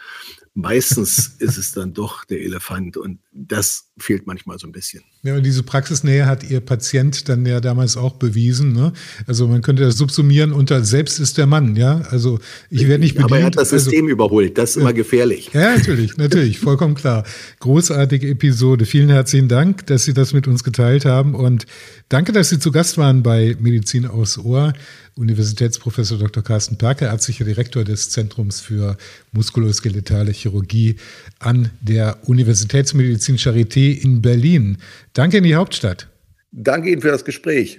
meistens 0.54 1.34
ist 1.40 1.58
es 1.58 1.72
dann 1.72 1.92
doch 1.92 2.24
der 2.24 2.40
Elefant 2.40 2.96
und 2.96 3.18
das 3.32 3.90
fehlt 3.98 4.26
manchmal 4.26 4.58
so 4.58 4.68
ein 4.68 4.72
bisschen. 4.72 5.02
Ja, 5.24 5.36
und 5.36 5.42
diese 5.44 5.64
Praxisnähe 5.64 6.26
hat 6.26 6.48
Ihr 6.48 6.60
Patient 6.60 7.28
dann 7.28 7.44
ja 7.44 7.60
damals 7.60 7.96
auch 7.96 8.14
bewiesen. 8.14 8.72
Ne? 8.72 8.92
Also 9.26 9.48
man 9.48 9.62
könnte 9.62 9.82
das 9.82 9.96
subsumieren 9.96 10.52
unter 10.52 10.84
selbst 10.84 11.18
ist 11.18 11.38
der 11.38 11.46
Mann. 11.46 11.74
Ja, 11.74 12.02
also 12.10 12.38
ich 12.70 12.86
werde 12.86 13.00
nicht 13.02 13.14
bedient. 13.14 13.32
Aber 13.32 13.40
er 13.40 13.46
hat 13.46 13.56
das 13.56 13.72
also 13.72 13.84
System 13.84 14.04
also, 14.04 14.12
überholt. 14.12 14.56
Das 14.56 14.70
ist 14.70 14.76
immer 14.76 14.92
gefährlich. 14.92 15.50
Ja, 15.52 15.76
natürlich, 15.76 16.16
natürlich, 16.16 16.60
vollkommen 16.60 16.94
klar. 16.94 17.24
Großartige 17.58 18.28
Episode. 18.28 18.86
Vielen 18.86 19.08
herzlichen 19.08 19.48
Dank, 19.48 19.86
dass 19.86 20.04
Sie 20.04 20.14
das 20.14 20.32
mit 20.32 20.46
uns 20.46 20.62
geteilt 20.62 21.04
haben 21.04 21.34
und 21.34 21.66
danke, 22.08 22.32
dass 22.32 22.50
Sie 22.50 22.60
zu 22.60 22.70
Gast 22.70 22.96
waren 22.96 23.24
bei 23.24 23.56
Medizin 23.58 24.06
aus 24.06 24.38
Ohr. 24.38 24.72
Universitätsprofessor 25.16 26.18
Dr. 26.18 26.42
Carsten 26.42 26.76
Perker, 26.76 27.08
ärztlicher 27.08 27.44
Direktor 27.44 27.84
des 27.84 28.10
Zentrums 28.10 28.60
für 28.60 28.96
muskuloskeletale 29.32 30.32
Chirurgie 30.32 30.96
an 31.38 31.70
der 31.80 32.18
Universitätsmedizin 32.28 33.36
Charité 33.36 33.92
in 33.92 34.22
Berlin. 34.22 34.78
Danke 35.12 35.38
in 35.38 35.44
die 35.44 35.54
Hauptstadt. 35.54 36.08
Danke 36.50 36.90
Ihnen 36.90 37.02
für 37.02 37.10
das 37.10 37.24
Gespräch. 37.24 37.78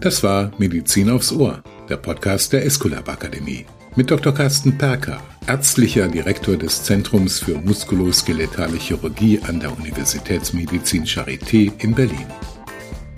Das 0.00 0.22
war 0.22 0.52
Medizin 0.58 1.10
aufs 1.10 1.32
Ohr, 1.32 1.62
der 1.88 1.96
Podcast 1.96 2.52
der 2.52 2.64
Esculap 2.64 3.08
Akademie. 3.08 3.64
Mit 3.94 4.10
Dr. 4.10 4.32
Carsten 4.32 4.76
Perker, 4.78 5.22
ärztlicher 5.46 6.08
Direktor 6.08 6.56
des 6.56 6.82
Zentrums 6.82 7.38
für 7.38 7.58
muskuloskeletale 7.58 8.78
Chirurgie 8.78 9.38
an 9.46 9.60
der 9.60 9.76
Universitätsmedizin 9.76 11.04
Charité 11.04 11.70
in 11.82 11.94
Berlin. 11.94 12.26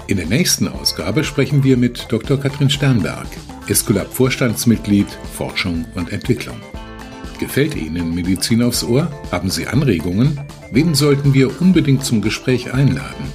In 0.07 0.19
der 0.19 0.27
nächsten 0.27 0.69
Ausgabe 0.69 1.25
sprechen 1.25 1.65
wir 1.65 1.79
mit 1.79 2.05
Dr. 2.11 2.39
Katrin 2.39 2.69
Sternberg, 2.69 3.27
Esculap 3.69 4.13
Vorstandsmitglied 4.13 5.07
Forschung 5.33 5.87
und 5.95 6.13
Entwicklung. 6.13 6.59
Gefällt 7.41 7.75
Ihnen 7.75 8.15
Medizin 8.15 8.63
aufs 8.63 8.85
Ohr? 8.85 9.11
Haben 9.33 9.49
Sie 9.49 9.67
Anregungen? 9.67 10.39
Wen 10.71 10.95
sollten 10.95 11.33
wir 11.33 11.59
unbedingt 11.61 12.05
zum 12.05 12.21
Gespräch 12.21 12.75
einladen? 12.75 13.33